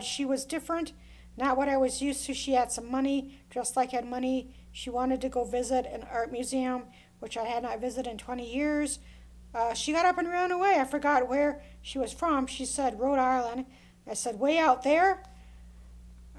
She 0.00 0.24
was 0.24 0.44
different, 0.44 0.92
not 1.36 1.56
what 1.56 1.68
I 1.68 1.76
was 1.76 2.02
used 2.02 2.24
to. 2.26 2.34
She 2.34 2.52
had 2.52 2.72
some 2.72 2.90
money, 2.90 3.40
dressed 3.50 3.76
like 3.76 3.92
I 3.92 3.96
had 3.96 4.06
money. 4.06 4.54
She 4.70 4.90
wanted 4.90 5.20
to 5.20 5.28
go 5.28 5.44
visit 5.44 5.86
an 5.86 6.06
art 6.10 6.32
museum, 6.32 6.84
which 7.20 7.36
I 7.36 7.44
had 7.44 7.62
not 7.62 7.80
visited 7.80 8.10
in 8.10 8.18
20 8.18 8.52
years. 8.52 8.98
Uh, 9.54 9.74
she 9.74 9.92
got 9.92 10.06
up 10.06 10.18
and 10.18 10.28
ran 10.28 10.50
away. 10.50 10.76
I 10.78 10.84
forgot 10.84 11.28
where 11.28 11.62
she 11.82 11.98
was 11.98 12.12
from. 12.12 12.46
She 12.46 12.64
said 12.64 12.98
Rhode 12.98 13.18
Island. 13.18 13.66
I 14.08 14.14
said, 14.14 14.40
way 14.40 14.58
out 14.58 14.82
there? 14.82 15.22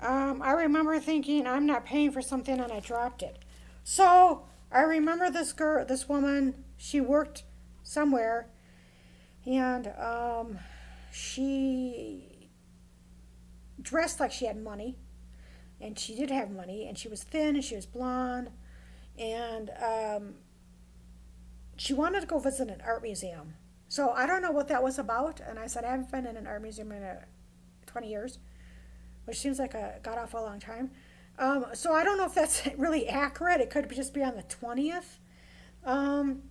Um, 0.02 0.42
I 0.42 0.52
remember 0.52 1.00
thinking, 1.00 1.48
I'm 1.48 1.66
not 1.66 1.86
paying 1.86 2.12
for 2.12 2.22
something, 2.22 2.60
and 2.60 2.72
I 2.72 2.80
dropped 2.80 3.24
it. 3.24 3.40
So 3.84 4.44
I 4.72 4.82
remember 4.82 5.30
this 5.30 5.54
girl, 5.54 5.86
this 5.86 6.10
woman, 6.10 6.66
she 6.78 7.00
worked 7.00 7.44
somewhere, 7.84 8.48
and 9.46 9.88
um, 10.00 10.60
she 11.12 12.33
dressed 13.82 14.20
like 14.20 14.32
she 14.32 14.46
had 14.46 14.62
money, 14.62 14.98
and 15.82 15.98
she 15.98 16.16
did 16.16 16.30
have 16.30 16.52
money, 16.52 16.88
and 16.88 16.98
she 16.98 17.08
was 17.08 17.24
thin, 17.24 17.56
and 17.56 17.64
she 17.64 17.76
was 17.76 17.86
blonde, 17.86 18.50
and 19.18 19.70
um, 19.82 20.34
she 21.78 21.94
wanted 21.94 22.22
to 22.22 22.28
go 22.28 22.40
visit 22.40 22.70
an 22.70 22.82
art 22.86 23.02
museum. 23.02 23.56
So 23.88 24.12
I 24.12 24.26
don't 24.26 24.42
know 24.42 24.52
what 24.52 24.68
that 24.70 24.82
was 24.82 24.98
about, 24.98 25.40
and 25.40 25.60
I 25.60 25.68
said 25.68 25.86
I 25.86 25.92
haven't 25.92 26.12
been 26.12 26.26
in 26.26 26.38
an 26.38 26.48
art 26.48 26.62
museum 26.62 26.92
in 26.92 27.04
a, 27.04 27.26
20 27.86 28.10
years, 28.10 28.40
which 29.26 29.38
seems 29.38 29.60
like 29.60 29.76
a 29.76 30.00
god 30.02 30.18
awful 30.18 30.42
long 30.42 30.60
time. 30.60 30.90
Um, 31.38 31.66
so 31.74 31.94
I 31.94 32.04
don't 32.04 32.18
know 32.18 32.26
if 32.26 32.34
that's 32.34 32.68
really 32.78 33.08
accurate. 33.08 33.62
It 33.62 33.70
could 33.70 33.90
just 33.92 34.14
be 34.14 34.24
on 34.24 34.36
the 34.36 34.44
20th. 34.44 35.20
Um, 35.86 36.44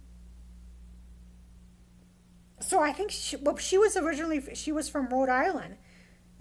so 2.61 2.80
I 2.80 2.92
think 2.92 3.11
she, 3.11 3.36
well, 3.36 3.56
she 3.56 3.77
was 3.77 3.97
originally 3.97 4.55
she 4.55 4.70
was 4.70 4.89
from 4.89 5.09
Rhode 5.09 5.28
Island, 5.28 5.77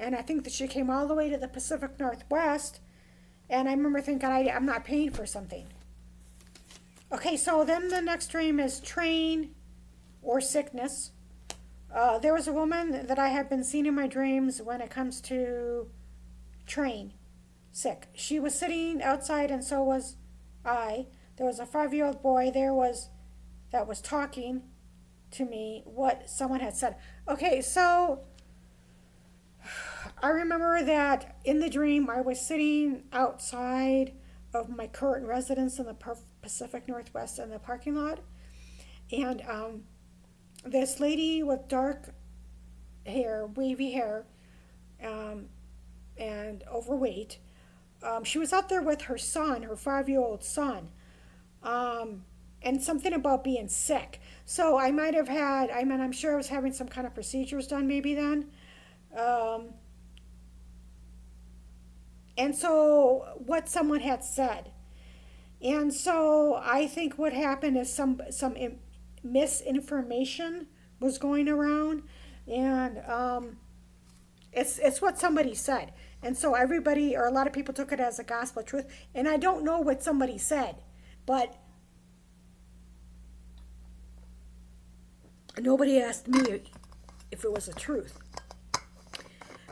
and 0.02 0.16
I 0.16 0.24
think 0.24 0.44
that 0.44 0.52
she 0.52 0.68
came 0.68 0.90
all 0.90 1.08
the 1.08 1.14
way 1.14 1.30
to 1.30 1.38
the 1.38 1.48
Pacific 1.48 2.00
Northwest. 2.00 2.80
And 3.50 3.70
I 3.70 3.74
remember 3.74 4.02
thinking, 4.02 4.28
I, 4.28 4.50
I'm 4.50 4.66
not 4.66 4.84
paying 4.84 5.12
for 5.12 5.26
something. 5.26 5.68
Okay, 7.12 7.38
so 7.38 7.64
then 7.64 7.90
the 7.90 8.02
next 8.02 8.28
dream 8.28 8.60
is 8.60 8.80
train 8.80 9.54
or 10.22 10.42
sickness. 10.42 11.12
Uh, 11.94 12.18
there 12.18 12.34
was 12.34 12.48
a 12.48 12.54
woman 12.54 13.06
that 13.06 13.20
I 13.20 13.28
have 13.28 13.50
been 13.50 13.64
seeing 13.64 13.86
in 13.86 13.94
my 13.94 14.08
dreams 14.08 14.62
when 14.62 14.82
it 14.82 14.90
comes 14.90 15.22
to 15.22 15.88
train 16.66 17.14
sick. 17.72 18.08
She 18.14 18.40
was 18.40 18.58
sitting 18.58 19.04
outside, 19.04 19.52
and 19.52 19.64
so 19.64 19.84
was 19.84 20.16
I. 20.66 21.08
There 21.38 21.46
was 21.46 21.60
a 21.60 21.66
five 21.66 21.94
year 21.94 22.06
old 22.06 22.22
boy 22.22 22.50
there 22.52 22.74
was 22.74 23.10
that 23.72 23.88
was 23.88 24.02
talking 24.02 24.64
to 25.32 25.46
me 25.46 25.84
what 25.86 26.30
someone 26.30 26.60
had 26.60 26.76
said. 26.76 26.96
Okay, 27.28 27.62
so 27.62 28.22
I 30.22 30.30
remember 30.30 30.84
that 30.84 31.38
in 31.44 31.60
the 31.60 31.70
dream 31.70 32.10
I 32.10 32.22
was 32.22 32.40
sitting 32.40 33.04
outside 33.12 34.14
of 34.54 34.70
my 34.70 34.86
current 34.86 35.26
residence 35.26 35.80
in 35.80 35.86
the 35.86 35.96
Pacific 36.42 36.88
Northwest 36.88 37.40
in 37.40 37.50
the 37.50 37.58
parking 37.58 37.96
lot, 37.96 38.20
and 39.12 39.42
um, 39.50 39.84
this 40.64 41.00
lady 41.00 41.42
with 41.42 41.68
dark 41.68 42.14
hair, 43.06 43.48
wavy 43.48 43.92
hair, 43.92 44.28
um, 45.04 45.48
and 46.18 46.64
overweight. 46.72 47.40
Um, 48.04 48.24
she 48.24 48.38
was 48.38 48.54
out 48.54 48.70
there 48.70 48.82
with 48.82 49.04
her 49.04 49.18
son, 49.18 49.64
her 49.64 49.76
five 49.76 50.08
year 50.08 50.20
old 50.20 50.44
son, 50.44 50.90
um, 51.64 52.26
and 52.62 52.82
something 52.82 53.14
about 53.14 53.44
being 53.44 53.68
sick. 53.68 54.20
So 54.46 54.78
I 54.78 54.92
might 54.92 55.16
have 55.16 55.28
had, 55.28 55.72
I 55.72 55.84
mean, 55.84 56.00
I'm 56.00 56.12
sure 56.12 56.34
I 56.34 56.38
was 56.38 56.50
having 56.50 56.74
some 56.74 56.88
kind 56.88 57.08
of 57.08 57.16
procedures 57.16 57.68
done 57.68 57.88
maybe 57.88 58.14
then. 58.14 58.52
Um, 59.18 59.74
and 62.42 62.56
so 62.56 63.24
what 63.38 63.70
someone 63.70 64.00
had 64.00 64.24
said. 64.24 64.72
And 65.62 65.94
so 65.94 66.60
I 66.64 66.88
think 66.88 67.20
what 67.20 67.34
happened 67.34 67.78
is 67.78 67.94
some 67.94 68.20
some 68.32 68.56
misinformation 69.24 70.66
was 71.00 71.20
going 71.20 71.48
around, 71.48 72.02
and 72.48 72.98
um, 73.08 73.58
it's 74.52 74.80
it's 74.80 75.04
what 75.04 75.20
somebody 75.20 75.54
said, 75.54 75.94
and 76.24 76.36
so 76.36 76.56
everybody 76.56 77.16
or 77.16 77.28
a 77.28 77.32
lot 77.32 77.46
of 77.46 77.54
people 77.54 77.76
took 77.76 77.92
it 77.92 78.00
as 78.00 78.18
a 78.18 78.24
gospel 78.24 78.64
truth. 78.64 78.88
And 79.14 79.28
I 79.30 79.38
don't 79.38 79.64
know 79.64 79.80
what 79.80 80.02
somebody 80.02 80.40
said, 80.40 80.78
but 81.28 81.56
nobody 85.60 86.02
asked 86.02 86.28
me 86.28 86.62
if 87.30 87.44
it 87.46 87.54
was 87.54 87.68
the 87.68 87.74
truth. 87.74 88.18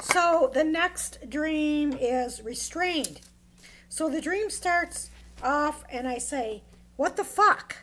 So 0.02 0.50
the 0.54 0.64
next 0.64 1.30
dream 1.30 1.94
is 1.94 2.42
restrained. 2.42 3.22
So 3.90 4.10
the 4.10 4.22
dream 4.22 4.50
starts 4.50 5.10
off, 5.44 5.84
and 5.92 6.08
I 6.08 6.18
say, 6.18 6.64
What 6.96 7.18
the 7.18 7.24
fuck? 7.24 7.78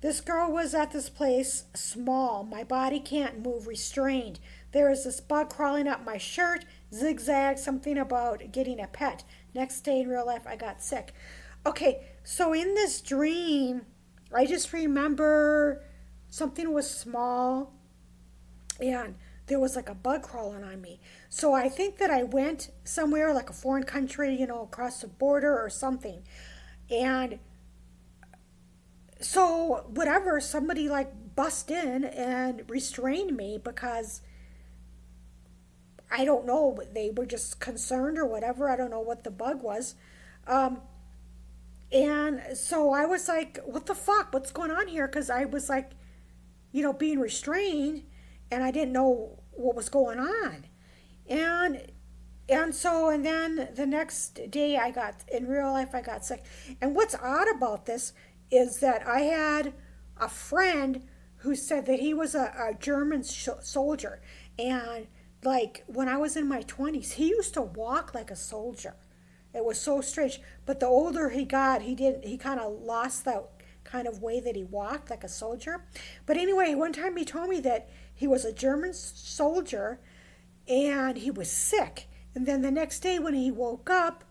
This 0.00 0.20
girl 0.20 0.52
was 0.52 0.74
at 0.74 0.92
this 0.92 1.08
place, 1.08 1.64
small. 1.74 2.44
My 2.44 2.62
body 2.62 3.00
can't 3.00 3.42
move, 3.42 3.66
restrained. 3.66 4.38
There 4.72 4.90
is 4.90 5.04
this 5.04 5.20
bug 5.20 5.48
crawling 5.48 5.88
up 5.88 6.04
my 6.04 6.18
shirt, 6.18 6.66
zigzag, 6.92 7.56
something 7.56 7.96
about 7.96 8.52
getting 8.52 8.80
a 8.80 8.86
pet. 8.86 9.24
Next 9.54 9.80
day 9.80 10.00
in 10.00 10.08
real 10.08 10.26
life, 10.26 10.46
I 10.46 10.56
got 10.56 10.82
sick. 10.82 11.14
Okay, 11.64 12.04
so 12.22 12.52
in 12.52 12.74
this 12.74 13.00
dream, 13.00 13.86
I 14.34 14.44
just 14.44 14.74
remember 14.74 15.82
something 16.28 16.72
was 16.72 16.90
small 16.90 17.72
and 18.78 19.14
there 19.46 19.60
was 19.60 19.76
like 19.76 19.88
a 19.88 19.94
bug 19.94 20.22
crawling 20.22 20.64
on 20.64 20.80
me. 20.80 21.00
So 21.28 21.52
I 21.52 21.68
think 21.68 21.98
that 21.98 22.10
I 22.10 22.22
went 22.22 22.70
somewhere 22.84 23.34
like 23.34 23.50
a 23.50 23.52
foreign 23.52 23.84
country, 23.84 24.34
you 24.34 24.46
know, 24.46 24.62
across 24.62 25.00
the 25.00 25.08
border 25.08 25.58
or 25.58 25.68
something. 25.68 26.22
And 26.90 27.38
so 29.20 29.84
whatever 29.88 30.40
somebody 30.40 30.88
like 30.88 31.10
bust 31.34 31.70
in 31.70 32.04
and 32.04 32.62
restrained 32.68 33.36
me 33.36 33.58
because 33.62 34.20
i 36.10 36.24
don't 36.24 36.46
know 36.46 36.78
they 36.92 37.10
were 37.10 37.26
just 37.26 37.58
concerned 37.58 38.18
or 38.18 38.26
whatever 38.26 38.68
i 38.68 38.76
don't 38.76 38.90
know 38.90 39.00
what 39.00 39.24
the 39.24 39.30
bug 39.30 39.62
was 39.62 39.94
um, 40.46 40.80
and 41.90 42.40
so 42.54 42.92
i 42.92 43.04
was 43.06 43.28
like 43.28 43.58
what 43.64 43.86
the 43.86 43.94
fuck 43.94 44.32
what's 44.32 44.52
going 44.52 44.70
on 44.70 44.86
here 44.86 45.06
because 45.06 45.30
i 45.30 45.44
was 45.44 45.68
like 45.68 45.92
you 46.70 46.82
know 46.82 46.92
being 46.92 47.18
restrained 47.18 48.02
and 48.54 48.64
i 48.64 48.70
didn't 48.70 48.92
know 48.92 49.38
what 49.52 49.76
was 49.76 49.88
going 49.88 50.18
on 50.18 50.66
and 51.28 51.92
and 52.48 52.74
so 52.74 53.08
and 53.08 53.24
then 53.24 53.68
the 53.74 53.86
next 53.86 54.50
day 54.50 54.76
i 54.76 54.90
got 54.90 55.14
in 55.32 55.46
real 55.46 55.72
life 55.72 55.94
i 55.94 56.00
got 56.00 56.24
sick 56.24 56.44
and 56.80 56.94
what's 56.94 57.14
odd 57.16 57.48
about 57.56 57.86
this 57.86 58.12
is 58.54 58.78
that 58.78 59.06
I 59.06 59.20
had 59.20 59.74
a 60.16 60.28
friend 60.28 61.02
who 61.38 61.54
said 61.54 61.86
that 61.86 62.00
he 62.00 62.14
was 62.14 62.34
a, 62.34 62.52
a 62.70 62.74
German 62.78 63.22
sh- 63.22 63.48
soldier. 63.60 64.20
And 64.58 65.06
like 65.42 65.84
when 65.86 66.08
I 66.08 66.16
was 66.16 66.36
in 66.36 66.48
my 66.48 66.62
20s, 66.62 67.12
he 67.12 67.28
used 67.28 67.54
to 67.54 67.62
walk 67.62 68.14
like 68.14 68.30
a 68.30 68.36
soldier. 68.36 68.94
It 69.52 69.64
was 69.64 69.80
so 69.80 70.00
strange. 70.00 70.40
But 70.66 70.80
the 70.80 70.86
older 70.86 71.30
he 71.30 71.44
got, 71.44 71.82
he 71.82 71.94
didn't 71.94 72.24
he 72.24 72.36
kind 72.36 72.60
of 72.60 72.80
lost 72.80 73.24
that 73.24 73.44
kind 73.84 74.08
of 74.08 74.22
way 74.22 74.40
that 74.40 74.56
he 74.56 74.64
walked 74.64 75.10
like 75.10 75.24
a 75.24 75.28
soldier. 75.28 75.84
But 76.26 76.36
anyway, 76.36 76.74
one 76.74 76.92
time 76.92 77.16
he 77.16 77.24
told 77.24 77.50
me 77.50 77.60
that 77.60 77.88
he 78.14 78.26
was 78.26 78.44
a 78.44 78.52
German 78.52 78.92
soldier 78.94 79.98
and 80.68 81.18
he 81.18 81.30
was 81.30 81.50
sick. 81.50 82.08
And 82.34 82.46
then 82.46 82.62
the 82.62 82.70
next 82.70 83.00
day 83.00 83.18
when 83.18 83.34
he 83.34 83.50
woke 83.50 83.90
up, 83.90 84.24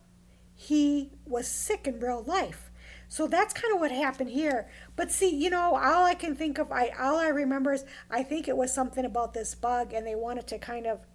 he 0.55 1.11
was 1.25 1.47
sick 1.47 1.87
in 1.87 1.99
real 1.99 2.23
life. 2.23 2.71
So 3.13 3.27
that's 3.27 3.53
kind 3.53 3.73
of 3.73 3.79
what 3.79 3.91
happened 3.91 4.31
here. 4.31 4.67
But 4.95 5.11
see, 5.11 5.29
you 5.29 5.49
know, 5.49 5.75
all 5.75 6.03
I 6.03 6.15
can 6.15 6.35
think 6.35 6.57
of, 6.57 6.71
I 6.71 6.91
all 6.99 7.17
I 7.17 7.27
remember 7.27 7.73
is 7.73 7.85
I 8.09 8.23
think 8.23 8.47
it 8.47 8.57
was 8.57 8.73
something 8.73 9.05
about 9.05 9.35
this 9.35 9.53
bug, 9.53 9.93
and 9.93 10.07
they 10.07 10.15
wanted 10.15 10.47
to 10.47 10.57
kind 10.57 10.87
of 10.87 11.05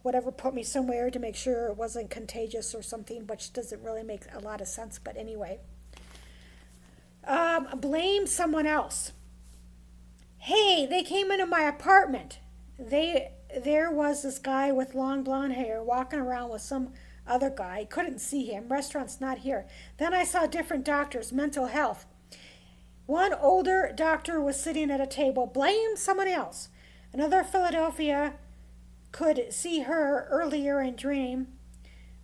whatever 0.00 0.32
put 0.32 0.54
me 0.54 0.62
somewhere 0.62 1.10
to 1.10 1.18
make 1.18 1.36
sure 1.36 1.66
it 1.66 1.76
wasn't 1.76 2.08
contagious 2.08 2.74
or 2.74 2.80
something, 2.80 3.26
which 3.26 3.52
doesn't 3.52 3.82
really 3.82 4.02
make 4.02 4.22
a 4.32 4.38
lot 4.38 4.62
of 4.62 4.68
sense. 4.68 4.98
But 4.98 5.18
anyway, 5.18 5.58
um, 7.26 7.68
blame 7.78 8.26
someone 8.26 8.66
else. 8.66 9.12
Hey, 10.38 10.86
they 10.86 11.02
came 11.02 11.30
into 11.30 11.46
my 11.46 11.62
apartment. 11.62 12.38
They 12.78 13.32
there 13.62 13.90
was 13.90 14.22
this 14.22 14.38
guy 14.38 14.70
with 14.72 14.94
long 14.94 15.22
blonde 15.22 15.54
hair 15.54 15.82
walking 15.82 16.18
around 16.18 16.50
with 16.50 16.62
some 16.62 16.92
other 17.26 17.50
guy. 17.50 17.86
Couldn't 17.88 18.20
see 18.20 18.46
him. 18.46 18.68
Restaurant's 18.68 19.20
not 19.20 19.38
here. 19.38 19.66
Then 19.98 20.14
I 20.14 20.24
saw 20.24 20.46
different 20.46 20.84
doctors, 20.84 21.32
mental 21.32 21.66
health. 21.66 22.06
One 23.06 23.32
older 23.32 23.92
doctor 23.94 24.40
was 24.40 24.60
sitting 24.60 24.90
at 24.90 25.00
a 25.00 25.06
table. 25.06 25.46
Blame 25.46 25.96
someone 25.96 26.28
else. 26.28 26.68
Another 27.12 27.42
Philadelphia 27.42 28.34
could 29.12 29.52
see 29.52 29.80
her 29.80 30.28
earlier 30.30 30.80
in 30.80 30.94
dream. 30.94 31.48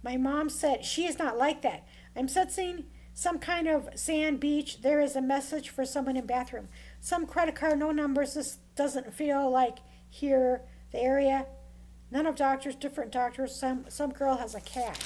My 0.02 0.18
mom 0.18 0.50
said, 0.50 0.84
She 0.84 1.06
is 1.06 1.18
not 1.18 1.38
like 1.38 1.62
that. 1.62 1.86
I'm 2.14 2.28
sensing 2.28 2.84
some 3.14 3.38
kind 3.38 3.66
of 3.66 3.88
sand 3.94 4.40
beach. 4.40 4.82
There 4.82 5.00
is 5.00 5.16
a 5.16 5.22
message 5.22 5.70
for 5.70 5.86
someone 5.86 6.16
in 6.16 6.26
bathroom. 6.26 6.68
Some 7.04 7.26
credit 7.26 7.54
card, 7.54 7.78
no 7.78 7.90
numbers. 7.90 8.32
This 8.32 8.56
doesn't 8.76 9.12
feel 9.12 9.50
like 9.50 9.80
here, 10.08 10.62
the 10.90 10.98
area. 10.98 11.44
None 12.10 12.24
of 12.24 12.34
doctors, 12.34 12.74
different 12.74 13.12
doctors. 13.12 13.54
Some 13.54 13.84
some 13.90 14.10
girl 14.10 14.38
has 14.38 14.54
a 14.54 14.60
cat. 14.62 14.98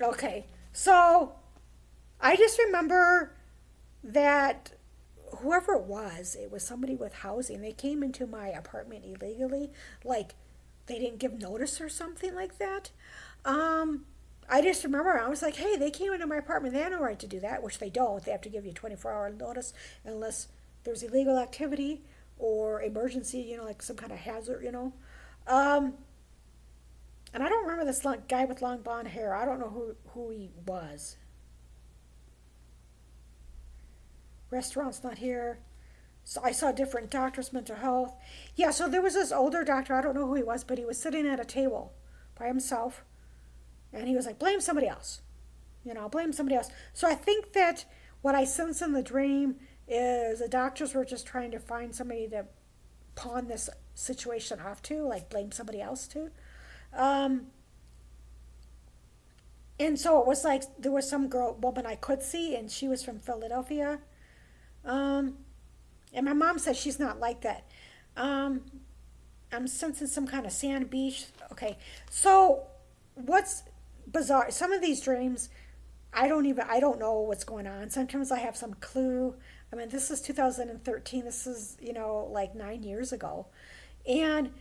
Okay, 0.00 0.46
so 0.72 1.34
I 2.18 2.34
just 2.34 2.58
remember 2.58 3.36
that 4.02 4.72
whoever 5.36 5.74
it 5.74 5.82
was, 5.82 6.34
it 6.34 6.50
was 6.50 6.64
somebody 6.64 6.96
with 6.96 7.12
housing. 7.16 7.60
They 7.60 7.72
came 7.72 8.02
into 8.02 8.26
my 8.26 8.48
apartment 8.48 9.04
illegally, 9.04 9.70
like 10.02 10.34
they 10.86 10.98
didn't 10.98 11.18
give 11.18 11.34
notice 11.38 11.78
or 11.78 11.90
something 11.90 12.34
like 12.34 12.56
that. 12.56 12.90
Um, 13.44 14.06
I 14.50 14.60
just 14.62 14.82
remember 14.82 15.18
I 15.18 15.28
was 15.28 15.42
like, 15.42 15.56
hey, 15.56 15.76
they 15.76 15.90
came 15.90 16.12
into 16.12 16.26
my 16.26 16.36
apartment. 16.36 16.74
They 16.74 16.80
had 16.80 16.90
no 16.90 16.98
right 16.98 17.18
to 17.20 17.26
do 17.28 17.38
that, 17.40 17.62
which 17.62 17.78
they 17.78 17.88
don't. 17.88 18.24
They 18.24 18.32
have 18.32 18.40
to 18.42 18.48
give 18.48 18.66
you 18.66 18.72
24 18.72 19.12
hour 19.12 19.30
notice 19.30 19.72
unless 20.04 20.48
there's 20.82 21.04
illegal 21.04 21.38
activity 21.38 22.02
or 22.36 22.82
emergency, 22.82 23.38
you 23.38 23.56
know, 23.56 23.64
like 23.64 23.80
some 23.80 23.96
kind 23.96 24.10
of 24.10 24.18
hazard, 24.18 24.64
you 24.64 24.72
know. 24.72 24.92
Um, 25.46 25.94
and 27.32 27.44
I 27.44 27.48
don't 27.48 27.62
remember 27.62 27.84
this 27.84 28.04
long, 28.04 28.22
guy 28.28 28.44
with 28.44 28.60
long 28.60 28.82
blonde 28.82 29.08
hair. 29.08 29.34
I 29.34 29.44
don't 29.44 29.60
know 29.60 29.68
who, 29.68 29.94
who 30.08 30.30
he 30.30 30.50
was. 30.66 31.16
Restaurant's 34.50 35.04
not 35.04 35.18
here. 35.18 35.60
So 36.24 36.40
I 36.42 36.50
saw 36.50 36.72
different 36.72 37.08
doctors, 37.10 37.52
mental 37.52 37.76
health. 37.76 38.16
Yeah, 38.56 38.72
so 38.72 38.88
there 38.88 39.02
was 39.02 39.14
this 39.14 39.30
older 39.30 39.62
doctor. 39.62 39.94
I 39.94 40.02
don't 40.02 40.14
know 40.14 40.26
who 40.26 40.34
he 40.34 40.42
was, 40.42 40.64
but 40.64 40.76
he 40.76 40.84
was 40.84 40.98
sitting 40.98 41.26
at 41.26 41.38
a 41.38 41.44
table 41.44 41.92
by 42.38 42.46
himself. 42.46 43.04
And 43.92 44.08
he 44.08 44.14
was 44.14 44.26
like, 44.26 44.38
blame 44.38 44.60
somebody 44.60 44.88
else. 44.88 45.20
You 45.84 45.94
know, 45.94 46.08
blame 46.08 46.32
somebody 46.32 46.56
else. 46.56 46.68
So 46.92 47.08
I 47.08 47.14
think 47.14 47.52
that 47.54 47.84
what 48.22 48.34
I 48.34 48.44
sense 48.44 48.82
in 48.82 48.92
the 48.92 49.02
dream 49.02 49.56
is 49.88 50.40
the 50.40 50.48
doctors 50.48 50.94
were 50.94 51.04
just 51.04 51.26
trying 51.26 51.50
to 51.50 51.58
find 51.58 51.94
somebody 51.94 52.28
to 52.28 52.46
pawn 53.14 53.48
this 53.48 53.68
situation 53.94 54.60
off 54.60 54.82
to, 54.82 55.02
like 55.02 55.28
blame 55.28 55.52
somebody 55.52 55.80
else 55.80 56.06
to. 56.08 56.30
Um, 56.92 57.46
and 59.78 59.98
so 59.98 60.20
it 60.20 60.26
was 60.26 60.44
like 60.44 60.62
there 60.78 60.92
was 60.92 61.08
some 61.08 61.28
girl 61.28 61.54
woman 61.54 61.86
I 61.86 61.96
could 61.96 62.22
see, 62.22 62.54
and 62.54 62.70
she 62.70 62.86
was 62.86 63.02
from 63.02 63.18
Philadelphia. 63.18 64.00
Um, 64.84 65.38
and 66.12 66.26
my 66.26 66.34
mom 66.34 66.58
says 66.58 66.78
she's 66.78 66.98
not 66.98 67.18
like 67.18 67.40
that. 67.42 67.70
Um, 68.16 68.62
I'm 69.52 69.66
sensing 69.66 70.06
some 70.06 70.26
kind 70.26 70.46
of 70.46 70.52
sand 70.52 70.90
beach. 70.90 71.26
Okay, 71.52 71.78
so 72.10 72.66
what's 73.14 73.62
bizarre? 74.10 74.50
Some 74.50 74.72
of 74.72 74.80
these 74.80 75.00
dreams, 75.00 75.48
I 76.12 76.28
don't 76.28 76.46
even 76.46 76.64
I 76.68 76.80
don't 76.80 76.98
know 76.98 77.20
what's 77.20 77.44
going 77.44 77.66
on. 77.66 77.90
Sometimes 77.90 78.30
I 78.30 78.38
have 78.38 78.56
some 78.56 78.74
clue. 78.74 79.34
I 79.72 79.76
mean, 79.76 79.88
this 79.88 80.10
is 80.10 80.20
2013. 80.20 81.24
This 81.24 81.46
is, 81.46 81.76
you 81.80 81.92
know, 81.92 82.28
like 82.30 82.54
nine 82.54 82.82
years 82.82 83.12
ago. 83.12 83.46
And, 84.06 84.52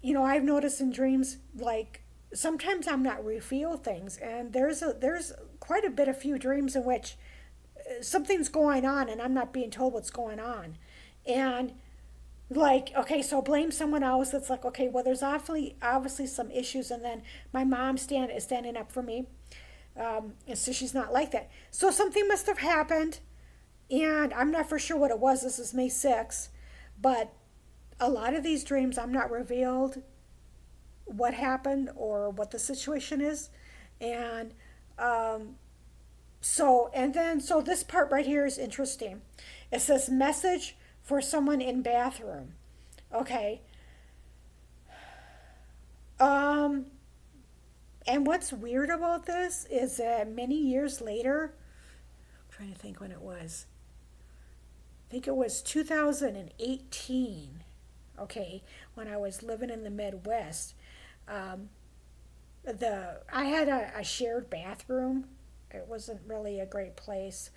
you 0.00 0.14
know, 0.14 0.24
I've 0.24 0.44
noticed 0.44 0.80
in 0.80 0.90
dreams, 0.90 1.38
like, 1.56 2.02
sometimes 2.32 2.88
I'm 2.88 3.02
not 3.02 3.24
reveal 3.24 3.76
things. 3.76 4.16
And 4.16 4.52
there's 4.52 4.80
a, 4.82 4.96
there's 4.98 5.32
quite 5.60 5.84
a 5.84 5.90
bit 5.90 6.08
of 6.08 6.16
few 6.16 6.38
dreams 6.38 6.74
in 6.74 6.84
which 6.84 7.16
uh, 7.76 8.02
something's 8.02 8.48
going 8.48 8.86
on 8.86 9.08
and 9.08 9.20
I'm 9.20 9.34
not 9.34 9.52
being 9.52 9.70
told 9.70 9.92
what's 9.92 10.10
going 10.10 10.40
on. 10.40 10.78
And, 11.26 11.74
like 12.56 12.92
okay 12.96 13.22
so 13.22 13.40
blame 13.40 13.70
someone 13.70 14.02
else 14.02 14.34
it's 14.34 14.50
like 14.50 14.64
okay 14.64 14.88
well 14.88 15.04
there's 15.04 15.22
obviously 15.22 15.76
obviously 15.82 16.26
some 16.26 16.50
issues 16.50 16.90
and 16.90 17.04
then 17.04 17.22
my 17.52 17.64
mom 17.64 17.96
stand 17.96 18.30
is 18.30 18.44
standing 18.44 18.76
up 18.76 18.90
for 18.90 19.02
me 19.02 19.26
um, 19.96 20.34
and 20.46 20.56
so 20.56 20.72
she's 20.72 20.94
not 20.94 21.12
like 21.12 21.30
that 21.32 21.50
so 21.70 21.90
something 21.90 22.26
must 22.26 22.46
have 22.46 22.58
happened 22.58 23.20
and 23.90 24.32
I'm 24.32 24.50
not 24.50 24.70
for 24.70 24.78
sure 24.78 24.96
what 24.96 25.10
it 25.10 25.18
was. 25.18 25.42
This 25.42 25.58
is 25.58 25.74
May 25.74 25.88
6 25.88 26.48
but 27.00 27.32
a 28.00 28.08
lot 28.08 28.34
of 28.34 28.42
these 28.42 28.64
dreams, 28.64 28.98
I'm 28.98 29.12
not 29.12 29.30
revealed 29.30 30.02
what 31.04 31.34
happened 31.34 31.90
or 31.94 32.30
what 32.30 32.50
the 32.50 32.58
situation 32.58 33.20
is. 33.20 33.50
And 34.00 34.54
um, 34.98 35.56
so, 36.40 36.90
and 36.94 37.14
then, 37.14 37.40
so 37.40 37.60
this 37.60 37.82
part 37.82 38.10
right 38.10 38.26
here 38.26 38.46
is 38.46 38.58
interesting. 38.58 39.22
It 39.70 39.80
says 39.80 40.08
message 40.10 40.76
for 41.02 41.20
someone 41.20 41.60
in 41.60 41.82
bathroom. 41.82 42.54
Okay. 43.12 43.60
Um, 46.18 46.86
and 48.06 48.26
what's 48.26 48.52
weird 48.52 48.90
about 48.90 49.26
this 49.26 49.66
is 49.70 49.96
that 49.96 50.30
many 50.30 50.56
years 50.56 51.00
later, 51.00 51.54
I'm 52.38 52.56
trying 52.56 52.72
to 52.72 52.78
think 52.78 53.00
when 53.00 53.10
it 53.10 53.20
was 53.20 53.66
I 55.12 55.12
think 55.12 55.28
it 55.28 55.36
was 55.36 55.60
2018, 55.60 57.64
okay, 58.18 58.62
when 58.94 59.08
I 59.08 59.18
was 59.18 59.42
living 59.42 59.68
in 59.68 59.84
the 59.84 59.90
Midwest. 59.90 60.74
Um, 61.28 61.68
the 62.64 63.20
I 63.30 63.44
had 63.44 63.68
a, 63.68 63.92
a, 63.94 64.04
shared 64.04 64.48
bathroom. 64.48 65.26
It 65.70 65.84
wasn't 65.86 66.22
really 66.26 66.60
a 66.60 66.66
great 66.66 66.96
place, 66.96 67.50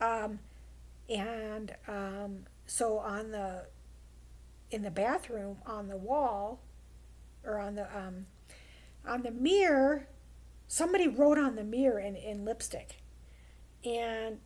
um, 0.00 0.38
and 1.10 1.76
um, 1.86 2.46
so 2.66 2.98
on 2.98 3.30
the 3.30 3.66
in 4.70 4.82
the 4.82 4.90
bathroom 4.90 5.58
on 5.66 5.88
the 5.88 5.96
wall 5.96 6.60
or 7.44 7.58
on 7.58 7.74
the 7.74 7.96
um, 7.96 8.26
on 9.06 9.22
the 9.22 9.30
mirror, 9.30 10.08
somebody 10.66 11.06
wrote 11.08 11.38
on 11.38 11.56
the 11.56 11.64
mirror 11.64 12.00
in, 12.00 12.16
in 12.16 12.44
lipstick, 12.44 13.02
and 13.84 14.38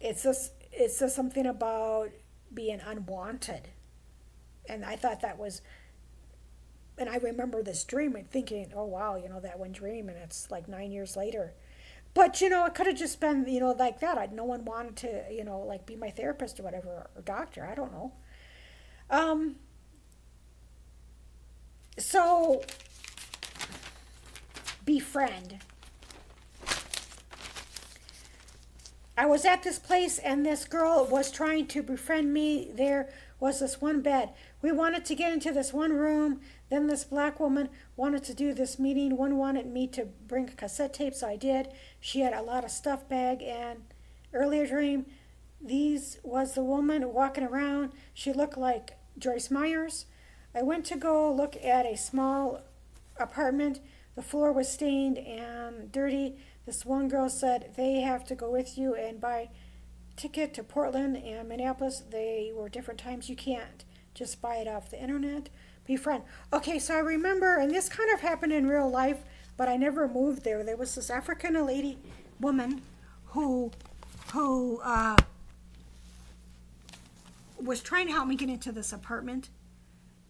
it's 0.00 0.22
just 0.22 0.52
it 0.72 0.90
says 0.90 1.14
something 1.14 1.46
about 1.46 2.10
being 2.52 2.80
unwanted. 2.80 3.68
And 4.68 4.84
I 4.84 4.96
thought 4.96 5.20
that 5.22 5.38
was, 5.38 5.62
and 6.96 7.08
I 7.08 7.16
remember 7.16 7.62
this 7.62 7.82
dream 7.84 8.14
and 8.14 8.30
thinking, 8.30 8.72
oh 8.74 8.86
wow, 8.86 9.16
you 9.16 9.28
know, 9.28 9.40
that 9.40 9.58
one 9.58 9.72
dream, 9.72 10.08
and 10.08 10.18
it's 10.18 10.50
like 10.50 10.68
nine 10.68 10.92
years 10.92 11.16
later. 11.16 11.54
But, 12.12 12.40
you 12.40 12.48
know, 12.48 12.66
it 12.66 12.74
could 12.74 12.86
have 12.86 12.96
just 12.96 13.20
been, 13.20 13.46
you 13.46 13.60
know, 13.60 13.70
like 13.70 14.00
that. 14.00 14.18
I, 14.18 14.26
no 14.26 14.44
one 14.44 14.64
wanted 14.64 14.96
to, 14.96 15.24
you 15.30 15.44
know, 15.44 15.60
like 15.60 15.86
be 15.86 15.96
my 15.96 16.10
therapist 16.10 16.58
or 16.58 16.64
whatever, 16.64 17.08
or 17.14 17.22
doctor. 17.22 17.64
I 17.64 17.74
don't 17.74 17.92
know. 17.92 18.12
Um, 19.10 19.56
so, 21.98 22.62
befriend. 24.84 25.58
I 29.16 29.26
was 29.26 29.44
at 29.44 29.62
this 29.62 29.78
place 29.78 30.18
and 30.18 30.46
this 30.46 30.64
girl 30.64 31.06
was 31.06 31.30
trying 31.30 31.66
to 31.68 31.82
befriend 31.82 32.32
me. 32.32 32.70
There 32.72 33.12
was 33.38 33.60
this 33.60 33.80
one 33.80 34.00
bed. 34.00 34.30
We 34.62 34.72
wanted 34.72 35.04
to 35.04 35.14
get 35.14 35.32
into 35.32 35.52
this 35.52 35.72
one 35.72 35.92
room. 35.92 36.40
Then 36.70 36.86
this 36.86 37.04
black 37.04 37.40
woman 37.40 37.68
wanted 37.96 38.24
to 38.24 38.34
do 38.34 38.54
this 38.54 38.78
meeting. 38.78 39.16
One 39.16 39.36
wanted 39.36 39.66
me 39.66 39.86
to 39.88 40.06
bring 40.26 40.46
cassette 40.46 40.94
tape, 40.94 41.14
so 41.14 41.28
I 41.28 41.36
did. 41.36 41.68
She 41.98 42.20
had 42.20 42.32
a 42.32 42.42
lot 42.42 42.64
of 42.64 42.70
stuff 42.70 43.08
bag 43.08 43.42
and 43.42 43.82
earlier 44.32 44.66
dream, 44.66 45.06
these 45.60 46.18
was 46.22 46.54
the 46.54 46.64
woman 46.64 47.12
walking 47.12 47.44
around. 47.44 47.92
She 48.14 48.32
looked 48.32 48.56
like 48.56 48.96
Joyce 49.18 49.50
Myers. 49.50 50.06
I 50.54 50.62
went 50.62 50.86
to 50.86 50.96
go 50.96 51.32
look 51.32 51.56
at 51.62 51.84
a 51.84 51.96
small 51.96 52.62
apartment. 53.18 53.80
The 54.14 54.22
floor 54.22 54.52
was 54.52 54.70
stained 54.70 55.18
and 55.18 55.92
dirty. 55.92 56.36
This 56.66 56.86
one 56.86 57.08
girl 57.08 57.28
said 57.28 57.74
they 57.76 58.00
have 58.00 58.24
to 58.26 58.34
go 58.34 58.50
with 58.50 58.78
you 58.78 58.94
and 58.94 59.20
buy 59.20 59.50
ticket 60.16 60.54
to 60.54 60.62
Portland 60.62 61.16
and 61.16 61.48
Minneapolis. 61.48 62.02
They 62.10 62.52
were 62.54 62.68
different 62.68 63.00
times. 63.00 63.28
You 63.28 63.36
can't 63.36 63.84
just 64.14 64.40
buy 64.40 64.56
it 64.56 64.68
off 64.68 64.90
the 64.90 65.00
internet. 65.00 65.50
Be 65.90 65.96
friend. 65.96 66.22
Okay, 66.52 66.78
so 66.78 66.94
I 66.94 67.00
remember, 67.00 67.56
and 67.56 67.74
this 67.74 67.88
kind 67.88 68.12
of 68.14 68.20
happened 68.20 68.52
in 68.52 68.68
real 68.68 68.88
life, 68.88 69.24
but 69.56 69.68
I 69.68 69.76
never 69.76 70.06
moved 70.06 70.44
there. 70.44 70.62
There 70.62 70.76
was 70.76 70.94
this 70.94 71.10
African 71.10 71.54
lady 71.66 71.98
woman 72.38 72.82
who 73.24 73.72
who 74.32 74.78
uh, 74.84 75.16
was 77.60 77.82
trying 77.82 78.06
to 78.06 78.12
help 78.12 78.28
me 78.28 78.36
get 78.36 78.48
into 78.48 78.70
this 78.70 78.92
apartment. 78.92 79.48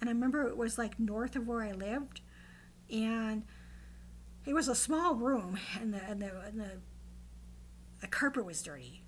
And 0.00 0.08
I 0.08 0.14
remember 0.14 0.48
it 0.48 0.56
was 0.56 0.78
like 0.78 0.98
north 0.98 1.36
of 1.36 1.46
where 1.46 1.60
I 1.60 1.72
lived. 1.72 2.22
And 2.90 3.42
it 4.46 4.54
was 4.54 4.66
a 4.66 4.74
small 4.74 5.14
room, 5.14 5.58
and 5.78 5.92
the 5.92 6.02
and 6.08 6.22
the, 6.22 6.40
and 6.40 6.58
the 6.58 6.70
the 8.00 8.06
carpet 8.06 8.46
was 8.46 8.62
dirty 8.62 9.02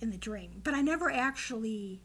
in 0.00 0.10
the 0.10 0.18
dream. 0.18 0.62
But 0.64 0.74
I 0.74 0.80
never 0.80 1.12
actually 1.12 2.02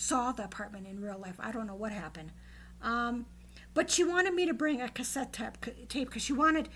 saw 0.00 0.32
the 0.32 0.42
apartment 0.42 0.86
in 0.86 0.98
real 0.98 1.18
life. 1.18 1.36
I 1.38 1.52
don't 1.52 1.66
know 1.66 1.74
what 1.74 1.92
happened. 1.92 2.32
Um, 2.80 3.26
but 3.74 3.90
she 3.90 4.02
wanted 4.02 4.32
me 4.32 4.46
to 4.46 4.54
bring 4.54 4.80
a 4.80 4.88
cassette 4.88 5.32
tape 5.32 6.08
because 6.08 6.22
she 6.22 6.32
wanted. 6.32 6.70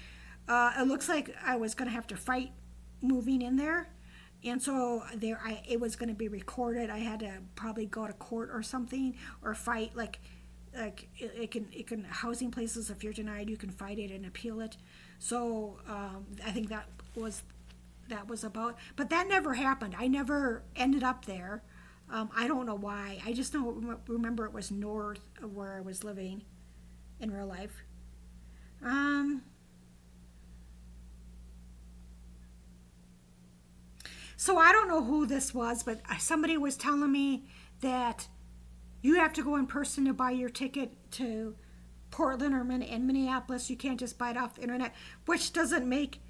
Uh, 0.47 0.73
it 0.79 0.87
looks 0.87 1.09
like 1.09 1.35
I 1.43 1.57
was 1.57 1.75
going 1.75 1.89
to 1.89 1.95
have 1.95 2.07
to 2.09 2.17
fight 2.17 2.53
moving 3.01 3.41
in 3.41 3.57
there, 3.57 3.89
and 4.45 4.63
so 4.63 5.03
there, 5.15 5.41
I 5.43 5.63
it 5.67 5.81
was 5.81 5.97
going 5.97 6.11
to 6.11 6.15
be 6.15 6.29
recorded. 6.29 6.91
I 6.91 6.99
had 6.99 7.21
to 7.21 7.39
probably 7.55 7.87
go 7.87 8.07
to 8.07 8.13
court 8.13 8.51
or 8.53 8.63
something 8.63 9.17
or 9.43 9.55
fight 9.55 9.97
like 9.97 10.21
like 10.77 11.09
it, 11.17 11.33
it, 11.35 11.51
can 11.51 11.67
it 11.73 11.87
can 11.87 12.05
housing 12.05 12.51
places 12.51 12.91
if 12.91 13.03
you're 13.03 13.13
denied 13.13 13.49
you 13.49 13.57
can 13.57 13.71
fight 13.71 13.97
it 13.97 14.11
and 14.11 14.27
appeal 14.27 14.61
it 14.61 14.77
so 15.21 15.79
um, 15.89 16.27
i 16.45 16.51
think 16.51 16.69
that 16.69 16.89
was 17.15 17.45
that 18.09 18.27
was 18.27 18.43
about 18.43 18.77
but 18.97 19.09
that 19.09 19.29
never 19.29 19.55
happened 19.55 19.95
i 19.97 20.09
never 20.09 20.65
ended 20.75 21.05
up 21.05 21.27
there 21.27 21.63
Um, 22.11 22.31
I 22.37 22.47
don't 22.47 22.67
know 22.67 22.75
why. 22.75 23.19
I 23.25 23.33
just 23.33 23.53
don't 23.53 23.99
remember 24.07 24.45
it 24.45 24.53
was 24.53 24.71
north 24.71 25.21
of 25.43 25.55
where 25.55 25.75
I 25.75 25.81
was 25.81 26.05
living 26.05 26.43
in 27.21 27.33
real 27.33 27.47
life. 27.47 27.83
Um, 28.85 29.43
so 34.37 34.59
I 34.59 34.73
don't 34.73 34.89
know 34.89 35.03
who 35.03 35.27
this 35.27 35.55
was, 35.55 35.83
but 35.83 36.01
somebody 36.19 36.57
was 36.57 36.77
telling 36.77 37.11
me 37.11 37.45
that 37.81 38.29
you 39.03 39.15
have 39.15 39.33
to 39.35 39.43
go 39.43 39.57
in 39.57 39.67
person 39.67 40.05
to 40.07 40.13
buy 40.15 40.31
your 40.31 40.49
ticket 40.49 40.93
to 41.13 41.55
Portland 42.11 42.55
or 42.55 42.61
in 42.61 43.07
Minneapolis. 43.07 43.69
You 43.69 43.77
can't 43.77 43.99
just 43.99 44.19
buy 44.19 44.31
it 44.31 44.37
off 44.37 44.55
the 44.55 44.63
internet, 44.63 44.95
which 45.27 45.53
doesn't 45.53 45.89
make 45.89 46.21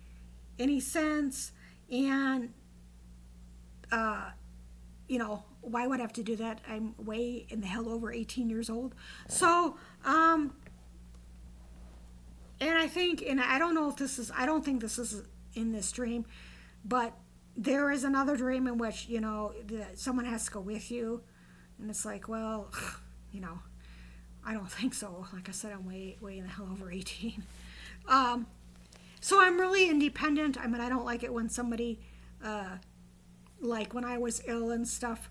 any 0.59 0.81
sense. 0.81 1.53
And, 1.91 2.53
uh, 3.93 4.31
you 5.09 5.19
know, 5.19 5.45
why 5.65 5.87
would 5.87 5.99
I 5.99 6.03
have 6.03 6.13
to 6.15 6.23
do 6.23 6.37
that? 6.37 6.61
I'm 6.69 6.95
way 6.99 7.47
in 7.49 7.61
the 7.61 7.67
hell 7.67 7.89
over 7.89 8.13
18 8.13 8.51
years 8.51 8.69
old. 8.69 8.95
So, 9.29 9.77
um, 10.05 10.55
and 12.61 12.79
I 12.79 12.87
think, 12.87 13.23
and 13.27 13.41
I 13.41 13.59
don't 13.59 13.75
know 13.75 13.89
if 13.89 13.97
this 13.97 14.19
is, 14.19 14.31
I 14.37 14.47
don't 14.47 14.65
think 14.65 14.81
this 14.81 14.99
is 14.99 15.23
in 15.55 15.73
this 15.73 15.91
dream, 15.91 16.27
but 16.85 17.15
there 17.57 17.91
is 17.91 18.05
another 18.05 18.37
dream 18.37 18.67
in 18.67 18.79
which, 18.79 19.09
you 19.09 19.21
know, 19.21 19.55
someone 19.95 20.25
has 20.27 20.47
to 20.47 20.51
go 20.51 20.61
with 20.61 20.91
you. 20.91 21.23
And 21.79 21.91
it's 21.91 22.05
like, 22.05 22.29
well, 22.29 22.71
you 23.33 23.41
know, 23.41 23.61
I 24.45 24.53
don't 24.53 24.71
think 24.71 24.95
so. 24.95 25.27
Like 25.33 25.49
I 25.49 25.53
said, 25.53 25.73
I'm 25.73 25.87
way, 25.87 26.17
way 26.21 26.39
in 26.39 26.45
the 26.45 26.51
hell 26.51 26.69
over 26.71 26.91
18. 26.91 27.43
Um, 28.09 28.47
so 29.21 29.41
I'm 29.41 29.59
really 29.59 29.89
independent. 29.89 30.59
I 30.61 30.67
mean, 30.67 30.83
I 30.83 30.91
don't 30.91 31.07
like 31.07 31.23
it 31.23 31.33
when 31.33 31.49
somebody, 31.49 32.01
uh, 32.45 32.77
like 33.61 33.95
when 33.95 34.05
I 34.05 34.19
was 34.19 34.43
ill 34.47 34.71
and 34.71 34.87
stuff, 34.87 35.31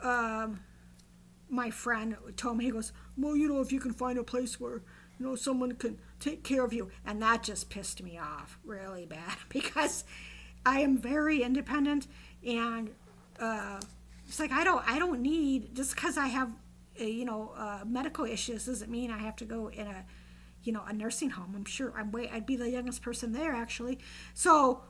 um, 0.00 0.60
my 1.48 1.70
friend 1.70 2.16
told 2.36 2.58
me, 2.58 2.64
he 2.64 2.70
goes, 2.70 2.92
well, 3.16 3.36
you 3.36 3.48
know, 3.48 3.60
if 3.60 3.72
you 3.72 3.80
can 3.80 3.92
find 3.92 4.18
a 4.18 4.24
place 4.24 4.58
where, 4.60 4.82
you 5.18 5.26
know, 5.26 5.34
someone 5.34 5.72
can 5.76 5.98
take 6.20 6.42
care 6.44 6.64
of 6.64 6.72
you. 6.72 6.90
And 7.04 7.22
that 7.22 7.42
just 7.42 7.70
pissed 7.70 8.02
me 8.02 8.18
off 8.18 8.58
really 8.64 9.06
bad 9.06 9.36
because 9.48 10.04
I 10.64 10.80
am 10.80 10.98
very 10.98 11.42
independent 11.42 12.06
and, 12.44 12.90
uh, 13.38 13.80
it's 14.28 14.40
like 14.40 14.52
I 14.52 14.64
don't 14.64 14.82
I 14.88 14.98
don't 14.98 15.20
need 15.20 15.74
just 15.74 15.94
because 15.94 16.18
I 16.18 16.26
have 16.26 16.50
you 16.96 17.24
know 17.24 17.52
uh, 17.56 17.80
medical 17.86 18.24
issues 18.24 18.66
doesn't 18.66 18.90
mean 18.90 19.10
I 19.10 19.18
have 19.18 19.36
to 19.36 19.44
go 19.44 19.68
in 19.68 19.86
a 19.86 20.04
you 20.62 20.72
know 20.72 20.82
a 20.86 20.92
nursing 20.92 21.30
home. 21.30 21.52
I'm 21.54 21.64
sure 21.64 21.92
I'm 21.96 22.10
way 22.10 22.28
I'd 22.32 22.46
be 22.46 22.56
the 22.56 22.70
youngest 22.70 23.02
person 23.02 23.32
there 23.32 23.52
actually. 23.52 23.98
So 24.34 24.82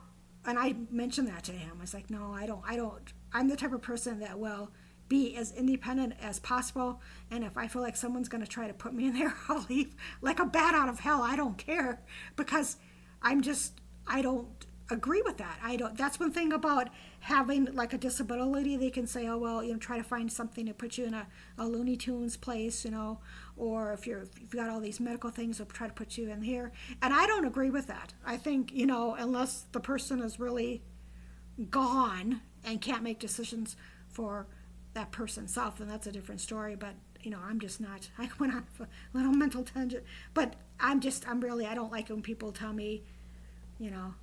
and 0.44 0.58
I 0.58 0.76
mentioned 0.90 1.28
that 1.28 1.42
to 1.44 1.52
him. 1.52 1.72
I 1.78 1.80
was 1.80 1.92
like, 1.92 2.08
no, 2.10 2.32
I 2.32 2.46
don't 2.46 2.62
I 2.66 2.76
don't 2.76 3.12
I'm 3.32 3.48
the 3.48 3.56
type 3.56 3.72
of 3.72 3.82
person 3.82 4.20
that 4.20 4.38
will 4.38 4.70
be 5.08 5.36
as 5.36 5.52
independent 5.52 6.14
as 6.20 6.38
possible. 6.40 7.00
And 7.30 7.44
if 7.44 7.56
I 7.56 7.68
feel 7.68 7.82
like 7.82 7.96
someone's 7.96 8.28
going 8.28 8.42
to 8.42 8.50
try 8.50 8.66
to 8.66 8.74
put 8.74 8.94
me 8.94 9.06
in 9.06 9.14
there, 9.14 9.34
I'll 9.48 9.64
leave 9.68 9.94
like 10.20 10.40
a 10.40 10.44
bat 10.44 10.74
out 10.74 10.88
of 10.88 11.00
hell. 11.00 11.22
I 11.22 11.36
don't 11.36 11.58
care 11.58 12.00
because 12.36 12.76
I'm 13.22 13.40
just, 13.40 13.80
I 14.06 14.22
don't 14.22 14.48
agree 14.90 15.22
with 15.22 15.36
that. 15.38 15.58
I 15.62 15.76
don't, 15.76 15.96
that's 15.96 16.20
one 16.20 16.30
thing 16.30 16.52
about 16.52 16.88
having 17.20 17.66
like 17.74 17.92
a 17.92 17.98
disability. 17.98 18.76
They 18.76 18.90
can 18.90 19.06
say, 19.06 19.26
oh, 19.26 19.38
well, 19.38 19.62
you 19.62 19.72
know, 19.72 19.78
try 19.78 19.98
to 19.98 20.04
find 20.04 20.30
something 20.30 20.66
to 20.66 20.74
put 20.74 20.96
you 20.96 21.06
in 21.06 21.14
a, 21.14 21.26
a 21.58 21.66
Looney 21.66 21.96
Tunes 21.96 22.36
place, 22.36 22.84
you 22.84 22.90
know, 22.90 23.18
or 23.56 23.92
if 23.92 24.06
you're, 24.06 24.22
if 24.22 24.40
you've 24.40 24.50
got 24.50 24.70
all 24.70 24.80
these 24.80 25.00
medical 25.00 25.30
things, 25.30 25.58
they'll 25.58 25.66
try 25.66 25.86
to 25.86 25.92
put 25.92 26.16
you 26.16 26.30
in 26.30 26.42
here. 26.42 26.72
And 27.02 27.12
I 27.12 27.26
don't 27.26 27.44
agree 27.44 27.70
with 27.70 27.86
that. 27.88 28.14
I 28.24 28.36
think, 28.36 28.72
you 28.72 28.86
know, 28.86 29.14
unless 29.18 29.64
the 29.72 29.80
person 29.80 30.20
is 30.20 30.38
really 30.38 30.82
gone 31.70 32.42
and 32.64 32.80
can't 32.80 33.02
make 33.02 33.18
decisions 33.18 33.76
for 34.08 34.46
that 34.96 35.12
person 35.12 35.46
self, 35.46 35.78
then 35.78 35.86
that's 35.86 36.06
a 36.06 36.12
different 36.12 36.40
story. 36.40 36.74
But 36.74 36.94
you 37.22 37.30
know, 37.30 37.38
I'm 37.44 37.60
just 37.60 37.80
not. 37.80 38.08
I 38.18 38.28
went 38.38 38.54
on 38.54 38.64
a 38.80 38.86
little 39.12 39.32
mental 39.32 39.62
tangent, 39.62 40.04
but 40.34 40.54
I'm 40.80 41.00
just, 41.00 41.28
I'm 41.28 41.40
really, 41.40 41.66
I 41.66 41.74
don't 41.74 41.92
like 41.92 42.08
when 42.08 42.22
people 42.22 42.50
tell 42.50 42.72
me, 42.72 43.02
you 43.78 43.90
know, 43.90 44.14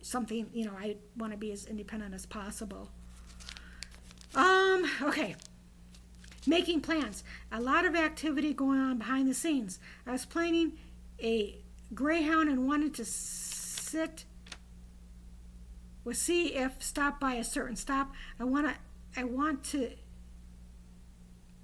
something, 0.00 0.48
you 0.52 0.64
know, 0.64 0.72
I 0.78 0.96
want 1.16 1.32
to 1.32 1.38
be 1.38 1.50
as 1.52 1.66
independent 1.66 2.14
as 2.14 2.26
possible. 2.26 2.90
Um, 4.34 4.86
okay. 5.02 5.36
Making 6.46 6.80
plans. 6.80 7.24
A 7.50 7.60
lot 7.60 7.84
of 7.84 7.94
activity 7.94 8.52
going 8.52 8.78
on 8.78 8.98
behind 8.98 9.28
the 9.28 9.34
scenes. 9.34 9.78
I 10.06 10.12
was 10.12 10.26
planning 10.26 10.72
a 11.22 11.58
Greyhound 11.94 12.48
and 12.48 12.66
wanted 12.66 12.94
to 12.94 13.04
sit 13.04 14.24
We'll 16.04 16.14
see 16.14 16.54
if 16.54 16.82
stop 16.82 17.18
by 17.18 17.34
a 17.34 17.44
certain 17.44 17.76
stop. 17.76 18.12
I 18.38 18.44
want 18.44 18.66
to 18.66 18.74
I 19.16 19.24
want 19.24 19.64
to 19.64 19.90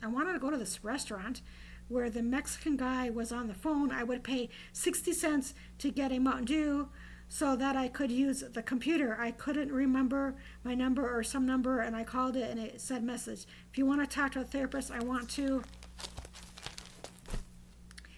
I 0.03 0.07
wanted 0.07 0.33
to 0.33 0.39
go 0.39 0.51
to 0.51 0.57
this 0.57 0.83
restaurant 0.83 1.43
where 1.89 2.09
the 2.09 2.23
Mexican 2.23 2.77
guy 2.77 3.11
was 3.11 3.33
on 3.33 3.49
the 3.49 3.55
phone. 3.55 3.91
I 3.91 4.03
would 4.03 4.25
pay 4.25 4.49
60 4.73 5.13
cents 5.13 5.55
to 5.79 5.91
get 5.91 6.13
a 6.13 6.19
Mountain 6.19 6.47
Dew 6.47 6.89
so 7.29 7.55
that 7.57 7.77
I 7.77 7.89
could 7.89 8.11
use 8.11 8.43
the 8.53 8.63
computer. 8.63 9.17
I 9.21 9.31
couldn't 9.33 9.71
remember 9.71 10.37
my 10.65 10.75
number 10.75 11.17
or 11.17 11.23
some 11.23 11.45
number, 11.45 11.81
and 11.81 11.95
I 11.95 12.03
called 12.03 12.37
it 12.37 12.51
and 12.51 12.59
it 12.59 12.81
said 12.81 13.05
message. 13.05 13.45
If 13.71 13.77
you 13.77 13.85
want 13.87 14.01
to 14.01 14.07
talk 14.07 14.33
to 14.33 14.41
a 14.41 14.45
therapist, 14.45 14.91
I 14.91 15.01
want 15.01 15.29
to 15.31 15.63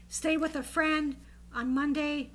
stay 0.09 0.37
with 0.37 0.55
a 0.55 0.63
friend 0.63 1.17
on 1.55 1.75
Monday 1.75 2.31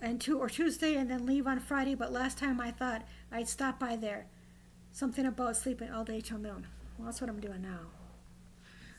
and 0.00 0.20
two 0.20 0.38
or 0.38 0.48
Tuesday 0.48 0.94
and 0.94 1.10
then 1.10 1.24
leave 1.24 1.46
on 1.46 1.58
Friday. 1.58 1.94
But 1.94 2.12
last 2.12 2.38
time 2.38 2.60
I 2.60 2.70
thought 2.70 3.06
I'd 3.32 3.48
stop 3.48 3.80
by 3.80 3.96
there. 3.96 4.26
Something 4.98 5.26
about 5.26 5.56
sleeping 5.56 5.92
all 5.92 6.02
day 6.02 6.20
till 6.20 6.38
noon. 6.38 6.66
Well, 6.98 7.06
that's 7.06 7.20
what 7.20 7.30
I'm 7.30 7.38
doing 7.38 7.62
now. 7.62 7.86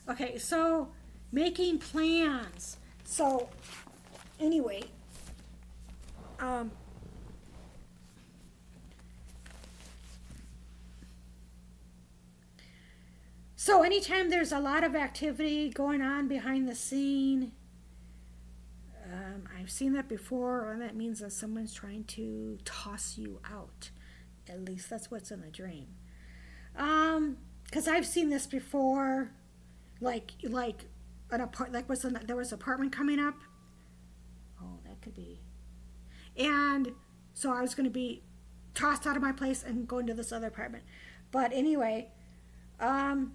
Okay, 0.08 0.38
so 0.38 0.92
making 1.30 1.76
plans. 1.76 2.78
So, 3.04 3.50
anyway, 4.40 4.84
um, 6.38 6.70
So 13.54 13.82
anytime 13.82 14.30
there's 14.30 14.52
a 14.52 14.58
lot 14.58 14.84
of 14.84 14.96
activity 14.96 15.68
going 15.68 16.00
on 16.00 16.28
behind 16.28 16.66
the 16.66 16.74
scene, 16.74 17.52
um, 19.04 19.46
I've 19.54 19.70
seen 19.70 19.92
that 19.92 20.08
before, 20.08 20.72
and 20.72 20.80
that 20.80 20.96
means 20.96 21.20
that 21.20 21.32
someone's 21.32 21.74
trying 21.74 22.04
to 22.04 22.56
toss 22.64 23.18
you 23.18 23.38
out. 23.44 23.90
At 24.50 24.64
least 24.64 24.90
that's 24.90 25.10
what's 25.10 25.30
in 25.30 25.40
the 25.40 25.50
dream. 25.50 25.86
Um, 26.76 27.38
because 27.64 27.86
I've 27.86 28.06
seen 28.06 28.30
this 28.30 28.46
before, 28.46 29.30
like 30.00 30.32
like 30.42 30.86
an 31.30 31.40
apart 31.40 31.72
like 31.72 31.88
was 31.88 32.04
an, 32.04 32.18
there 32.26 32.36
was 32.36 32.52
apartment 32.52 32.92
coming 32.92 33.20
up. 33.20 33.36
Oh, 34.60 34.78
that 34.84 35.00
could 35.00 35.14
be. 35.14 35.40
And 36.36 36.92
so 37.32 37.52
I 37.52 37.60
was 37.60 37.74
going 37.74 37.84
to 37.84 37.92
be 37.92 38.22
tossed 38.74 39.06
out 39.06 39.16
of 39.16 39.22
my 39.22 39.32
place 39.32 39.62
and 39.62 39.86
go 39.86 39.98
into 39.98 40.14
this 40.14 40.32
other 40.32 40.48
apartment. 40.48 40.84
But 41.30 41.52
anyway, 41.52 42.08
um, 42.80 43.32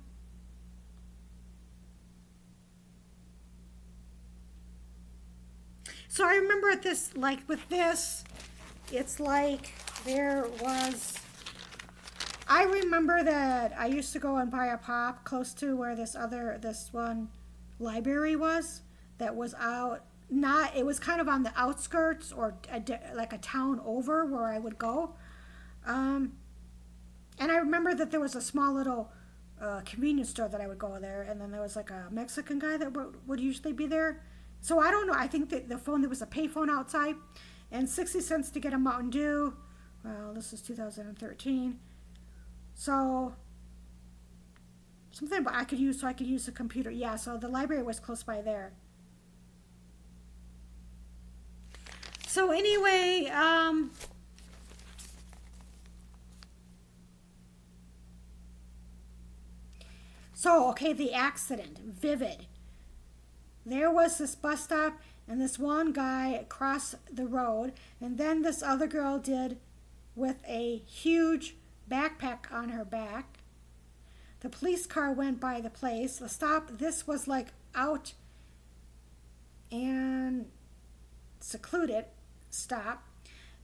So 6.15 6.25
I 6.25 6.35
remember 6.35 6.69
at 6.69 6.81
this, 6.81 7.13
like 7.17 7.39
with 7.49 7.67
this, 7.67 8.23
it's 8.89 9.19
like 9.19 9.73
there 10.05 10.47
was. 10.61 11.17
I 12.47 12.63
remember 12.63 13.23
that 13.23 13.73
I 13.77 13.87
used 13.87 14.13
to 14.13 14.19
go 14.19 14.37
and 14.37 14.51
buy 14.51 14.67
a 14.67 14.77
pop 14.77 15.25
close 15.25 15.53
to 15.55 15.75
where 15.75 15.95
this 15.95 16.15
other, 16.15 16.59
this 16.61 16.89
one 16.91 17.29
library 17.79 18.35
was 18.35 18.81
that 19.17 19.35
was 19.35 19.53
out. 19.55 20.05
Not, 20.29 20.75
it 20.75 20.85
was 20.85 20.99
kind 20.99 21.21
of 21.21 21.27
on 21.27 21.43
the 21.43 21.51
outskirts 21.55 22.31
or 22.31 22.55
a, 22.71 22.81
like 23.15 23.33
a 23.33 23.37
town 23.39 23.81
over 23.85 24.25
where 24.25 24.45
I 24.45 24.59
would 24.59 24.77
go. 24.77 25.15
Um, 25.85 26.33
and 27.39 27.51
I 27.51 27.57
remember 27.57 27.93
that 27.93 28.11
there 28.11 28.19
was 28.19 28.35
a 28.35 28.41
small 28.41 28.73
little 28.73 29.11
uh, 29.61 29.81
convenience 29.85 30.29
store 30.29 30.47
that 30.47 30.61
I 30.61 30.67
would 30.67 30.79
go 30.79 30.97
there, 30.99 31.23
and 31.23 31.39
then 31.41 31.51
there 31.51 31.61
was 31.61 31.75
like 31.75 31.89
a 31.89 32.07
Mexican 32.11 32.59
guy 32.59 32.77
that 32.77 32.93
would, 32.93 33.27
would 33.27 33.39
usually 33.39 33.73
be 33.73 33.87
there 33.87 34.21
so 34.65 34.79
I 34.79 34.89
don't 34.89 35.05
know. 35.05 35.13
I 35.15 35.27
think 35.27 35.51
that 35.51 35.69
the 35.69 35.77
phone, 35.77 36.01
there 36.01 36.09
was 36.09 36.23
a 36.23 36.25
payphone 36.25 36.71
outside 36.71 37.13
and 37.71 37.87
60 37.87 38.19
cents 38.19 38.49
to 38.49 38.59
get 38.59 38.73
a 38.73 38.79
Mountain 38.79 39.11
Dew. 39.11 39.53
Well, 40.05 40.33
this 40.33 40.53
is 40.53 40.61
2013. 40.61 41.79
So 42.75 43.33
something 45.11 45.47
I 45.47 45.63
could 45.63 45.79
use 45.79 46.01
so 46.01 46.07
I 46.07 46.13
could 46.13 46.27
use 46.27 46.45
the 46.45 46.51
computer. 46.51 46.91
Yeah, 46.91 47.15
so 47.15 47.37
the 47.37 47.47
library 47.47 47.81
was 47.81 47.99
close 47.99 48.21
by 48.21 48.41
there. 48.41 48.73
So 52.27 52.51
anyway, 52.51 53.31
um, 53.33 53.91
so 60.33 60.69
okay, 60.69 60.93
the 60.93 61.13
accident, 61.13 61.79
vivid 61.79 62.45
there 63.65 63.89
was 63.89 64.19
this 64.19 64.35
bus 64.35 64.63
stop 64.63 64.99
and 65.27 65.41
this 65.41 65.57
one 65.57 65.91
guy 65.91 66.45
crossed 66.49 66.95
the 67.13 67.25
road 67.25 67.73
and 67.99 68.17
then 68.17 68.43
this 68.43 68.61
other 68.61 68.85
girl 68.85 69.17
did 69.17 69.57
with 70.15 70.37
a 70.47 70.77
huge 70.85 71.55
backpack 71.89 72.51
on 72.51 72.69
her 72.69 72.85
back 72.85 73.39
The 74.41 74.49
police 74.49 74.85
car 74.85 75.11
went 75.11 75.39
by 75.39 75.59
the 75.59 75.71
place. 75.71 76.17
The 76.17 76.29
stop, 76.29 76.77
this 76.77 77.07
was 77.07 77.27
like 77.27 77.47
out 77.73 78.13
and 79.71 80.45
secluded. 81.39 82.05
Stop. 82.51 83.03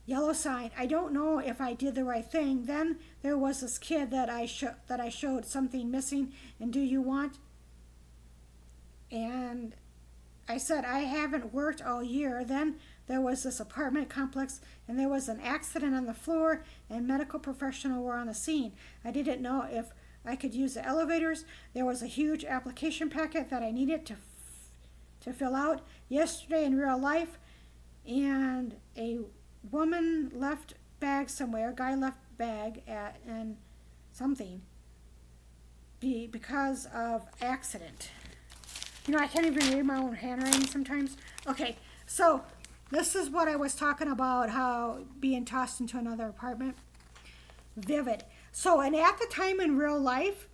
Yellow 0.07 0.33
sign. 0.33 0.71
I 0.75 0.87
don't 0.87 1.13
know 1.13 1.37
if 1.37 1.61
I 1.61 1.75
did 1.75 1.93
the 1.93 2.03
right 2.03 2.25
thing. 2.25 2.65
Then 2.65 2.97
there 3.21 3.37
was 3.37 3.61
this 3.61 3.77
kid 3.77 4.09
that 4.09 4.27
I 4.27 4.49
that 4.87 4.99
I 4.99 5.09
showed 5.09 5.45
something 5.45 5.91
missing. 5.91 6.33
And 6.59 6.73
do 6.73 6.79
you 6.79 6.99
want? 7.01 7.37
And 9.11 9.75
I 10.51 10.57
said 10.57 10.83
I 10.83 10.99
haven't 10.99 11.53
worked 11.53 11.81
all 11.81 12.03
year. 12.03 12.43
Then 12.43 12.75
there 13.07 13.21
was 13.21 13.43
this 13.43 13.61
apartment 13.61 14.09
complex, 14.09 14.59
and 14.85 14.99
there 14.99 15.07
was 15.07 15.29
an 15.29 15.39
accident 15.39 15.95
on 15.95 16.05
the 16.05 16.13
floor, 16.13 16.65
and 16.89 17.07
medical 17.07 17.39
professional 17.39 18.03
were 18.03 18.17
on 18.17 18.27
the 18.27 18.33
scene. 18.33 18.73
I 19.05 19.11
didn't 19.11 19.41
know 19.41 19.65
if 19.71 19.93
I 20.25 20.35
could 20.35 20.53
use 20.53 20.73
the 20.73 20.85
elevators. 20.85 21.45
There 21.73 21.85
was 21.85 22.01
a 22.01 22.07
huge 22.07 22.43
application 22.43 23.09
packet 23.09 23.49
that 23.49 23.63
I 23.63 23.71
needed 23.71 24.05
to 24.07 24.13
f- 24.15 24.19
to 25.21 25.31
fill 25.31 25.55
out 25.55 25.83
yesterday 26.09 26.65
in 26.65 26.77
real 26.77 26.99
life, 26.99 27.39
and 28.05 28.75
a 28.97 29.19
woman 29.71 30.31
left 30.35 30.73
bag 30.99 31.29
somewhere. 31.29 31.71
Guy 31.71 31.95
left 31.95 32.19
bag 32.37 32.81
at 32.89 33.21
and 33.25 33.55
something. 34.11 34.63
Be 36.01 36.27
because 36.27 36.87
of 36.93 37.27
accident. 37.41 38.09
You 39.07 39.15
know, 39.15 39.19
I 39.19 39.27
can't 39.27 39.45
even 39.45 39.73
read 39.73 39.85
my 39.85 39.97
own 39.97 40.15
handwriting 40.15 40.67
sometimes. 40.67 41.17
Okay, 41.47 41.75
so 42.05 42.43
this 42.91 43.15
is 43.15 43.29
what 43.29 43.47
I 43.47 43.55
was 43.55 43.73
talking 43.73 44.07
about 44.07 44.49
how 44.51 44.99
being 45.19 45.45
tossed 45.45 45.79
into 45.79 45.97
another 45.97 46.27
apartment. 46.27 46.75
Vivid. 47.75 48.25
So, 48.51 48.81
and 48.81 48.95
at 48.95 49.17
the 49.17 49.27
time 49.27 49.59
in 49.59 49.77
real 49.77 49.99
life, 49.99 50.47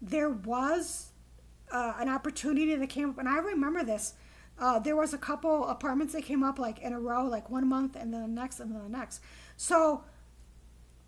there 0.00 0.30
was 0.30 1.10
uh, 1.70 1.94
an 1.98 2.08
opportunity 2.08 2.74
that 2.74 2.88
came 2.88 3.10
up, 3.10 3.18
and 3.18 3.28
I 3.28 3.38
remember 3.38 3.84
this. 3.84 4.14
Uh, 4.58 4.78
there 4.78 4.96
was 4.96 5.12
a 5.12 5.18
couple 5.18 5.66
apartments 5.66 6.12
that 6.14 6.22
came 6.24 6.42
up 6.42 6.58
like 6.58 6.78
in 6.78 6.92
a 6.92 7.00
row, 7.00 7.24
like 7.24 7.50
one 7.50 7.68
month 7.68 7.96
and 7.96 8.14
then 8.14 8.22
the 8.22 8.28
next 8.28 8.60
and 8.60 8.72
then 8.72 8.82
the 8.84 8.88
next. 8.88 9.20
So 9.56 10.04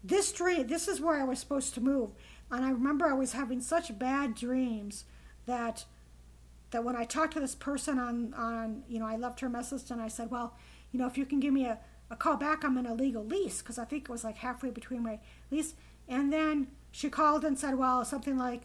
this 0.02 0.32
dream, 0.32 0.66
this 0.66 0.88
is 0.88 1.00
where 1.00 1.20
I 1.20 1.24
was 1.24 1.38
supposed 1.38 1.74
to 1.74 1.80
move, 1.80 2.10
and 2.50 2.64
I 2.64 2.70
remember 2.70 3.06
I 3.06 3.12
was 3.12 3.32
having 3.32 3.60
such 3.60 3.98
bad 3.98 4.34
dreams 4.34 5.04
that 5.46 5.84
that 6.70 6.84
when 6.84 6.96
I 6.96 7.04
talked 7.04 7.34
to 7.34 7.40
this 7.40 7.54
person 7.54 7.98
on 7.98 8.34
on 8.34 8.82
you 8.88 8.98
know 8.98 9.06
I 9.06 9.16
left 9.16 9.40
her 9.40 9.48
message 9.48 9.90
and 9.90 10.00
I 10.00 10.08
said, 10.08 10.30
well, 10.30 10.56
you 10.92 10.98
know 10.98 11.06
if 11.06 11.16
you 11.16 11.26
can 11.26 11.40
give 11.40 11.52
me 11.52 11.66
a, 11.66 11.78
a 12.10 12.16
call 12.16 12.36
back, 12.36 12.64
I'm 12.64 12.76
in 12.78 12.86
a 12.86 12.94
legal 12.94 13.24
lease 13.24 13.62
because 13.62 13.78
I 13.78 13.84
think 13.84 14.04
it 14.04 14.08
was 14.10 14.24
like 14.24 14.38
halfway 14.38 14.70
between 14.70 15.02
my 15.02 15.20
lease, 15.50 15.74
and 16.08 16.32
then 16.32 16.68
she 16.92 17.08
called 17.10 17.44
and 17.44 17.58
said, 17.58 17.76
well, 17.76 18.04
something 18.04 18.38
like, 18.38 18.62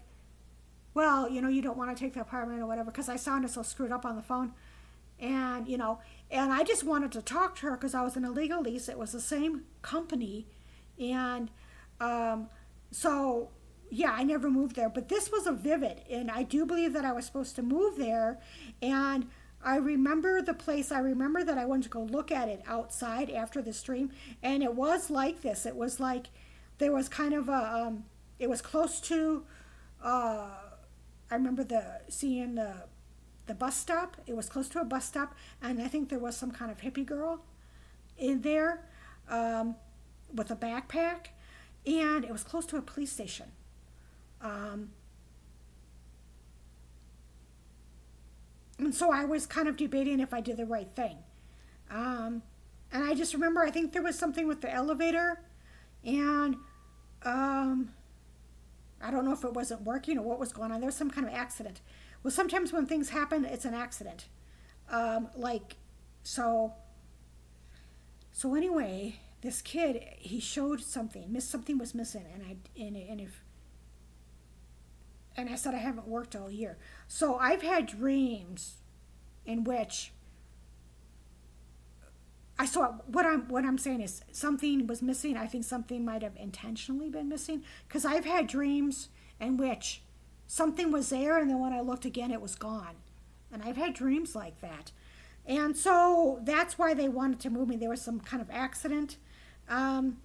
well, 0.94 1.30
you 1.30 1.42
know 1.42 1.50
you 1.50 1.62
don't 1.62 1.78
want 1.78 1.96
to 1.96 2.04
take 2.04 2.14
the 2.14 2.22
apartment 2.22 2.62
or 2.62 2.66
whatever 2.66 2.92
because 2.92 3.10
I 3.10 3.16
sounded 3.16 3.52
so 3.52 3.62
screwed 3.62 3.92
up 3.92 4.06
on 4.06 4.16
the 4.16 4.22
phone. 4.22 4.54
And 5.20 5.68
you 5.68 5.78
know 5.78 6.00
and 6.32 6.52
i 6.52 6.64
just 6.64 6.84
wanted 6.84 7.12
to 7.12 7.22
talk 7.22 7.56
to 7.58 7.68
her 7.68 7.74
because 7.74 7.94
i 7.94 8.02
was 8.02 8.18
in 8.18 8.26
a 8.26 8.32
legal 8.32 8.62
lease. 8.62 8.90
It 8.90 8.98
was 8.98 9.12
the 9.12 9.22
same 9.22 9.66
company. 9.84 10.48
And 11.00 11.52
um, 12.00 12.50
so 12.92 13.50
yeah 13.92 14.12
i 14.14 14.24
never 14.24 14.50
moved 14.50 14.76
there 14.76 14.90
but 14.90 15.10
this 15.10 15.32
was 15.32 15.46
a 15.46 15.52
vivid 15.52 16.02
and 16.10 16.32
i 16.32 16.42
do 16.42 16.66
believe 16.66 16.94
that 16.94 17.06
i 17.06 17.12
was 17.12 17.26
supposed 17.26 17.56
to 17.56 17.62
move 17.62 17.98
there 17.98 18.40
and 18.82 19.28
i 19.64 19.76
remember 19.76 20.42
the 20.42 20.54
place 20.54 20.92
i 20.92 21.00
remember 21.00 21.44
that 21.44 21.58
i 21.58 21.66
wanted 21.66 21.84
to 21.84 21.90
go 21.90 22.02
look 22.02 22.32
at 22.32 22.48
it 22.48 22.64
outside 22.66 23.30
after 23.30 23.62
the 23.62 23.74
stream 23.74 24.10
and 24.42 24.64
it 24.64 24.74
was 24.74 25.10
like 25.10 25.42
this 25.42 25.66
it 25.66 25.76
was 25.76 26.00
like 26.00 26.28
there 26.80 26.92
was 26.92 27.08
kind 27.08 27.34
of 27.34 27.48
a 27.50 27.86
um, 27.86 28.06
it 28.40 28.50
was 28.50 28.62
close 28.62 29.00
to 29.00 29.44
uh, 30.04 30.50
i 31.30 31.36
remember 31.36 31.64
the 31.64 32.02
seeing 32.08 32.56
the 32.56 32.74
the 33.52 33.56
bus 33.56 33.76
stop. 33.76 34.16
It 34.28 34.36
was 34.36 34.48
close 34.48 34.70
to 34.70 34.80
a 34.80 34.86
bus 34.86 35.06
stop, 35.06 35.36
and 35.62 35.82
I 35.82 35.88
think 35.88 36.08
there 36.08 36.20
was 36.20 36.38
some 36.38 36.52
kind 36.52 36.72
of 36.72 36.80
hippie 36.80 37.06
girl 37.06 37.44
in 38.18 38.42
there 38.42 38.88
um, 39.30 39.76
with 40.34 40.52
a 40.52 40.56
backpack, 40.56 41.28
and 41.86 42.24
it 42.24 42.32
was 42.32 42.44
close 42.44 42.66
to 42.68 42.78
a 42.78 42.82
police 42.82 43.12
station. 43.12 43.52
Um, 44.42 44.90
and 48.78 48.94
so 48.94 49.12
I 49.12 49.26
was 49.26 49.46
kind 49.46 49.68
of 49.68 49.78
debating 49.78 50.20
if 50.20 50.34
I 50.34 50.42
did 50.42 50.58
the 50.58 50.66
right 50.66 50.90
thing. 50.90 51.18
Um, 51.90 52.42
and 52.92 53.04
I 53.04 53.14
just 53.14 53.34
remember, 53.34 53.62
I 53.62 53.70
think 53.72 53.94
there 53.94 54.02
was 54.02 54.18
something 54.18 54.48
with 54.48 54.62
the 54.62 54.74
elevator, 54.74 55.42
and 56.04 56.56
um, 57.24 57.92
I 59.02 59.12
don't 59.12 59.26
know 59.26 59.34
if 59.34 59.44
it 59.44 59.54
wasn't 59.54 59.84
working 59.84 60.18
or 60.18 60.24
what 60.24 60.40
was 60.40 60.52
going 60.52 60.72
on. 60.72 60.80
There 60.80 60.88
was 60.88 60.96
some 60.96 61.12
kind 61.12 61.28
of 61.28 61.34
accident. 61.34 61.82
Well, 62.24 62.32
sometimes 62.32 62.74
when 62.74 62.86
things 62.86 63.10
happen, 63.10 63.46
it's 63.46 63.66
an 63.66 63.74
accident. 63.74 64.26
Um, 64.90 65.30
like, 65.36 65.78
so. 66.24 66.74
So 68.34 68.56
anyway, 68.56 69.20
this 69.42 69.62
kid 69.62 70.04
he 70.18 70.40
showed 70.40 70.82
something, 70.82 71.32
miss 71.32 71.48
something 71.48 71.78
was 71.78 71.94
missing, 71.94 72.26
and 72.34 72.44
I 72.44 72.56
and, 72.82 72.96
and 72.96 73.22
if 73.22 73.41
and 75.36 75.50
I 75.50 75.56
said 75.56 75.74
I 75.74 75.80
haven't 75.80 76.08
worked 76.08 76.36
all 76.36 76.50
year. 76.50 76.78
So 77.08 77.38
I've 77.38 77.62
had 77.62 77.88
dreams 77.88 78.78
in 79.46 79.64
which 79.64 80.12
I 82.60 82.66
saw 82.66 82.94
what 83.08 83.26
I'm 83.26 83.48
what 83.48 83.66
I'm 83.66 83.78
saying 83.78 84.02
is 84.02 84.22
something 84.32 84.86
was 84.86 85.02
missing. 85.02 85.36
I 85.36 85.48
think 85.48 85.64
something 85.64 86.06
might 86.06 86.22
have 86.22 86.36
intentionally 86.36 87.10
been 87.10 87.28
missing 87.28 87.64
because 87.88 88.06
I've 88.06 88.26
had 88.26 88.48
dreams 88.48 89.10
in 89.40 89.58
which 89.58 90.04
something 90.48 90.92
was 90.92 91.10
there 91.10 91.40
and 91.40 91.50
then 91.50 91.60
when 91.60 91.74
I 91.74 91.82
looked 91.82 92.06
again 92.06 92.32
it 92.32 92.42
was 92.42 92.56
gone. 92.56 92.98
And 93.52 93.64
I've 93.64 93.78
had 93.78 93.94
dreams 93.94 94.36
like 94.36 94.62
that. 94.62 94.92
And 95.46 95.76
so 95.76 96.40
that's 96.44 96.78
why 96.78 96.94
they 96.94 97.10
wanted 97.10 97.40
to 97.42 97.50
move 97.50 97.68
me. 97.68 97.78
There 97.78 97.90
was 97.90 98.02
some 98.02 98.20
kind 98.20 98.42
of 98.42 98.50
accident. 98.52 99.18
Um, 99.68 100.18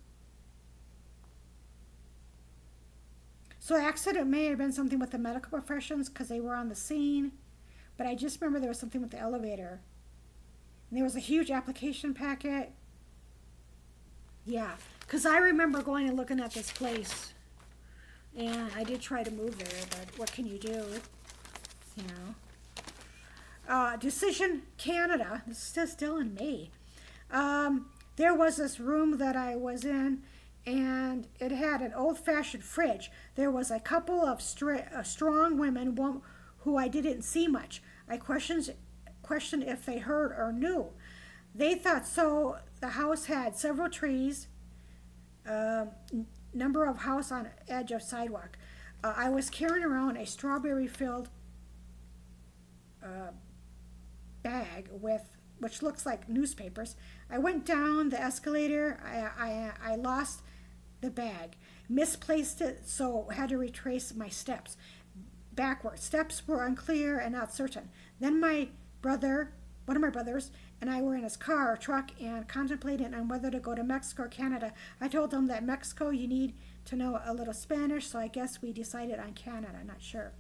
so 3.67 3.77
accident 3.77 4.29
may 4.29 4.45
have 4.45 4.59
been 4.59 4.71
something 4.71 5.01
with 5.01 5.11
the 5.11 5.19
medical 5.19 5.51
professions 5.51 6.09
because 6.09 6.29
they 6.29 6.39
were 6.39 6.55
on 6.55 6.69
the 6.69 6.75
scene. 6.77 7.33
But 7.97 8.07
I 8.07 8.15
just 8.15 8.41
remember 8.41 8.61
there 8.61 8.69
was 8.69 8.79
something 8.79 9.01
with 9.01 9.11
the 9.11 9.19
elevator. 9.19 9.81
And 10.89 10.97
there 10.97 11.03
was 11.03 11.17
a 11.17 11.19
huge 11.19 11.51
application 11.51 12.15
packet. 12.15 12.71
Yeah, 14.45 14.77
because 15.01 15.27
I 15.27 15.39
remember 15.39 15.83
going 15.83 16.07
and 16.07 16.17
looking 16.17 16.39
at 16.39 16.53
this 16.53 16.71
place. 16.71 17.33
And 18.37 18.71
I 18.77 18.85
did 18.85 19.01
try 19.01 19.25
to 19.25 19.33
move 19.33 19.59
there, 19.59 19.85
but 19.91 20.17
what 20.17 20.31
can 20.31 20.47
you 20.47 20.59
do? 20.59 20.85
You 21.97 22.05
know. 22.05 22.35
Uh, 23.69 23.97
Decision 23.97 24.63
Canada. 24.79 25.43
This 25.45 25.77
is 25.77 25.91
still 25.91 26.19
in 26.19 26.35
May. 26.35 26.71
Um, 27.33 27.87
there 28.15 28.33
was 28.33 28.59
this 28.59 28.79
room 28.79 29.19
that 29.19 29.35
I 29.35 29.57
was 29.57 29.85
in, 29.85 30.23
and 30.67 31.29
it 31.39 31.53
had 31.53 31.81
an 31.81 31.93
old-fashioned 31.95 32.65
fridge. 32.65 33.11
There 33.37 33.51
was 33.51 33.71
a 33.71 33.79
couple 33.79 34.21
of 34.23 34.41
uh, 34.41 35.03
strong 35.03 35.59
women 35.59 35.97
who 36.59 36.77
I 36.77 36.89
didn't 36.89 37.23
see 37.23 37.47
much. 37.47 37.83
I 38.09 38.17
questioned 38.17 38.75
questioned 39.23 39.65
if 39.65 39.85
they 39.85 39.99
heard 39.99 40.31
or 40.33 40.53
knew. 40.53 40.87
They 41.55 41.75
thought 41.75 42.07
so. 42.07 42.59
The 42.81 42.89
house 42.89 43.27
had 43.27 43.57
several 43.57 43.89
trees. 43.89 44.47
Um, 45.47 45.91
number 46.53 46.85
of 46.85 46.99
house 46.99 47.33
on 47.33 47.49
edge 47.69 47.93
of 47.93 48.03
sidewalk. 48.03 48.57
Uh, 49.03 49.15
I 49.17 49.29
was 49.29 49.51
carrying 49.51 49.85
around 49.85 50.17
a 50.17 50.27
strawberry 50.27 50.87
filled 50.87 51.29
uh, 53.03 53.31
bag 54.43 54.89
with 54.91 55.37
which 55.59 55.83
looks 55.83 56.05
like 56.05 56.29
newspapers. 56.29 56.97
I 57.31 57.39
went 57.39 57.65
down 57.65 58.11
the 58.11 58.21
escalator. 58.21 59.01
I, 59.05 59.73
I, 59.83 59.93
I 59.93 59.97
lost 59.97 60.43
the 61.07 61.11
bag, 61.11 61.57
misplaced 61.89 62.61
it, 62.61 62.83
so 62.85 63.29
had 63.33 63.49
to 63.51 63.57
retrace 63.59 64.13
my 64.15 64.29
steps 64.29 64.77
backwards. 65.53 66.03
Steps 66.03 66.47
were 66.47 66.67
unclear 66.67 67.19
and 67.19 67.33
not 67.33 67.55
certain. 67.55 67.89
Then 68.21 68.41
my 68.41 68.69
brother, 69.01 69.53
one 69.87 69.97
of 69.97 70.03
my 70.03 70.11
brothers, 70.11 70.51
and 70.81 70.91
I 70.91 71.01
were 71.01 71.15
in 71.15 71.23
his 71.23 71.37
car 71.37 71.73
or 71.73 71.77
truck 71.77 72.11
and 72.21 72.47
contemplating 72.49 73.15
on 73.15 73.29
whether 73.29 73.51
to 73.51 73.61
go 73.61 73.75
to 73.75 73.85
Mexico 73.85 74.25
or 74.25 74.29
Canada. 74.29 74.75
I 75.01 75.09
told 75.09 75.33
him 75.33 75.47
that 75.47 75.65
Mexico 75.65 76.11
you 76.11 76.27
need 76.27 76.55
to 76.87 76.97
know 76.97 77.21
a 77.25 77.33
little 77.33 77.55
Spanish, 77.55 78.09
so 78.09 78.19
I 78.19 78.27
guess 78.27 78.61
we 78.61 78.73
decided 78.73 79.21
on 79.21 79.33
Canada. 79.33 79.79
Not 79.87 80.03
sure. 80.03 80.33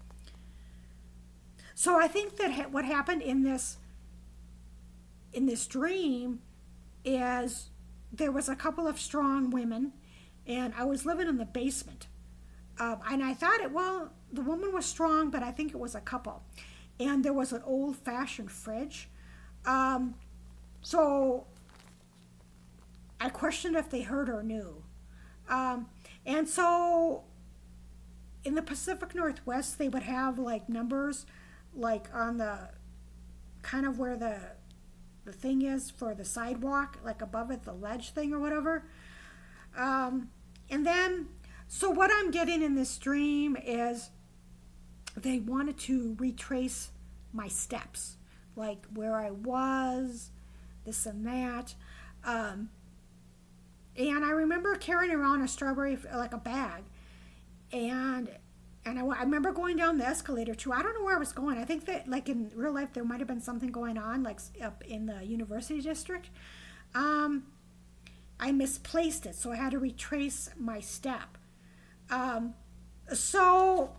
So 1.74 1.96
I 1.98 2.08
think 2.08 2.36
that 2.36 2.52
ha- 2.52 2.68
what 2.70 2.84
happened 2.84 3.22
in 3.22 3.44
this 3.44 3.78
in 5.32 5.46
this 5.46 5.66
dream 5.66 6.40
is 7.04 7.70
there 8.12 8.32
was 8.32 8.48
a 8.48 8.56
couple 8.56 8.86
of 8.86 8.98
strong 8.98 9.50
women, 9.50 9.92
and 10.46 10.72
I 10.76 10.84
was 10.84 11.04
living 11.04 11.28
in 11.28 11.38
the 11.38 11.44
basement. 11.44 12.06
Um, 12.78 12.98
and 13.10 13.24
I 13.24 13.34
thought 13.34 13.60
it 13.60 13.72
well, 13.72 14.12
the 14.32 14.42
woman 14.42 14.72
was 14.72 14.86
strong, 14.86 15.30
but 15.30 15.42
I 15.42 15.50
think 15.50 15.72
it 15.72 15.78
was 15.78 15.94
a 15.94 16.00
couple. 16.00 16.42
And 16.98 17.24
there 17.24 17.32
was 17.32 17.52
an 17.52 17.62
old-fashioned 17.64 18.50
fridge. 18.50 19.08
Um, 19.64 20.14
so 20.82 21.46
I 23.20 23.28
questioned 23.28 23.76
if 23.76 23.90
they 23.90 24.02
heard 24.02 24.28
or 24.28 24.42
knew. 24.42 24.82
Um, 25.48 25.88
and 26.24 26.48
so 26.48 27.24
in 28.44 28.54
the 28.54 28.62
Pacific 28.62 29.14
Northwest, 29.14 29.78
they 29.78 29.88
would 29.88 30.04
have 30.04 30.38
like 30.38 30.68
numbers, 30.68 31.26
like 31.74 32.06
on 32.14 32.36
the 32.38 32.70
kind 33.62 33.86
of 33.86 33.98
where 33.98 34.16
the 34.16 34.38
the 35.24 35.32
thing 35.32 35.62
is 35.62 35.90
for 35.90 36.14
the 36.14 36.24
sidewalk, 36.24 36.98
like 37.04 37.20
above 37.20 37.50
it, 37.50 37.64
the 37.64 37.72
ledge 37.72 38.10
thing 38.10 38.32
or 38.32 38.38
whatever. 38.38 38.84
Um, 39.76 40.30
and 40.70 40.86
then, 40.86 41.28
so 41.68 41.90
what 41.90 42.10
I'm 42.12 42.30
getting 42.30 42.62
in 42.62 42.74
this 42.74 42.96
dream 42.98 43.56
is 43.62 44.10
they 45.16 45.38
wanted 45.38 45.78
to 45.78 46.16
retrace 46.18 46.90
my 47.32 47.48
steps, 47.48 48.16
like 48.54 48.86
where 48.92 49.16
I 49.16 49.30
was, 49.30 50.30
this 50.84 51.06
and 51.06 51.26
that. 51.26 51.74
Um, 52.24 52.70
and 53.96 54.24
I 54.24 54.30
remember 54.30 54.74
carrying 54.76 55.12
around 55.12 55.42
a 55.42 55.48
strawberry, 55.48 55.98
like 56.14 56.34
a 56.34 56.38
bag, 56.38 56.84
and 57.72 58.30
and 58.84 58.98
I, 58.98 59.02
I 59.02 59.22
remember 59.22 59.52
going 59.52 59.76
down 59.76 59.98
the 59.98 60.06
escalator 60.06 60.54
too. 60.54 60.72
I 60.72 60.82
don't 60.82 60.94
know 60.94 61.04
where 61.04 61.16
I 61.16 61.18
was 61.18 61.32
going. 61.32 61.58
I 61.58 61.64
think 61.64 61.86
that 61.86 62.08
like 62.08 62.28
in 62.28 62.50
real 62.54 62.72
life 62.72 62.92
there 62.92 63.04
might 63.04 63.20
have 63.20 63.28
been 63.28 63.40
something 63.40 63.70
going 63.70 63.98
on, 63.98 64.22
like 64.22 64.40
up 64.62 64.84
in 64.84 65.06
the 65.06 65.24
university 65.24 65.80
district. 65.80 66.28
Um, 66.94 67.44
I 68.38 68.52
misplaced 68.52 69.26
it, 69.26 69.34
so 69.34 69.52
I 69.52 69.56
had 69.56 69.72
to 69.72 69.78
retrace 69.78 70.50
my 70.58 70.80
step. 70.80 71.38
Um, 72.10 72.54
so, 73.12 73.92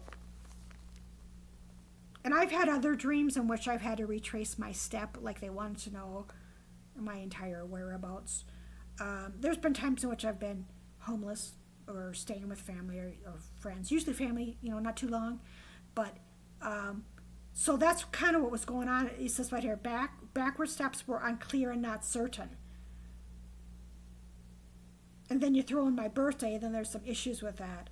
and 2.23 2.33
I've 2.33 2.51
had 2.51 2.69
other 2.69 2.95
dreams 2.95 3.35
in 3.35 3.47
which 3.47 3.67
I've 3.67 3.81
had 3.81 3.97
to 3.97 4.05
retrace 4.05 4.59
my 4.59 4.71
step, 4.71 5.17
like 5.19 5.39
they 5.39 5.49
wanted 5.49 5.77
to 5.79 5.93
know 5.93 6.25
my 6.95 7.15
entire 7.15 7.65
whereabouts. 7.65 8.43
Um, 8.99 9.33
there's 9.39 9.57
been 9.57 9.73
times 9.73 10.03
in 10.03 10.09
which 10.09 10.25
I've 10.25 10.39
been 10.39 10.65
homeless 10.99 11.53
or 11.87 12.13
staying 12.13 12.49
with 12.49 12.59
family 12.59 12.99
or, 12.99 13.13
or 13.25 13.35
friends, 13.59 13.91
usually 13.91 14.13
family, 14.13 14.57
you 14.61 14.71
know, 14.71 14.79
not 14.79 14.97
too 14.97 15.07
long. 15.07 15.39
But 15.95 16.17
um, 16.61 17.05
so 17.53 17.77
that's 17.77 18.03
kind 18.05 18.35
of 18.35 18.41
what 18.41 18.51
was 18.51 18.65
going 18.65 18.87
on. 18.87 19.09
It 19.19 19.31
says 19.31 19.51
right 19.51 19.63
here, 19.63 19.75
back 19.75 20.17
backward 20.33 20.69
steps 20.69 21.07
were 21.07 21.19
unclear 21.23 21.71
and 21.71 21.81
not 21.81 22.05
certain. 22.05 22.56
And 25.29 25.41
then 25.41 25.55
you 25.55 25.63
throw 25.63 25.87
in 25.87 25.95
my 25.95 26.07
birthday, 26.07 26.57
then 26.57 26.71
there's 26.71 26.89
some 26.89 27.01
issues 27.05 27.41
with 27.41 27.57
that. 27.57 27.89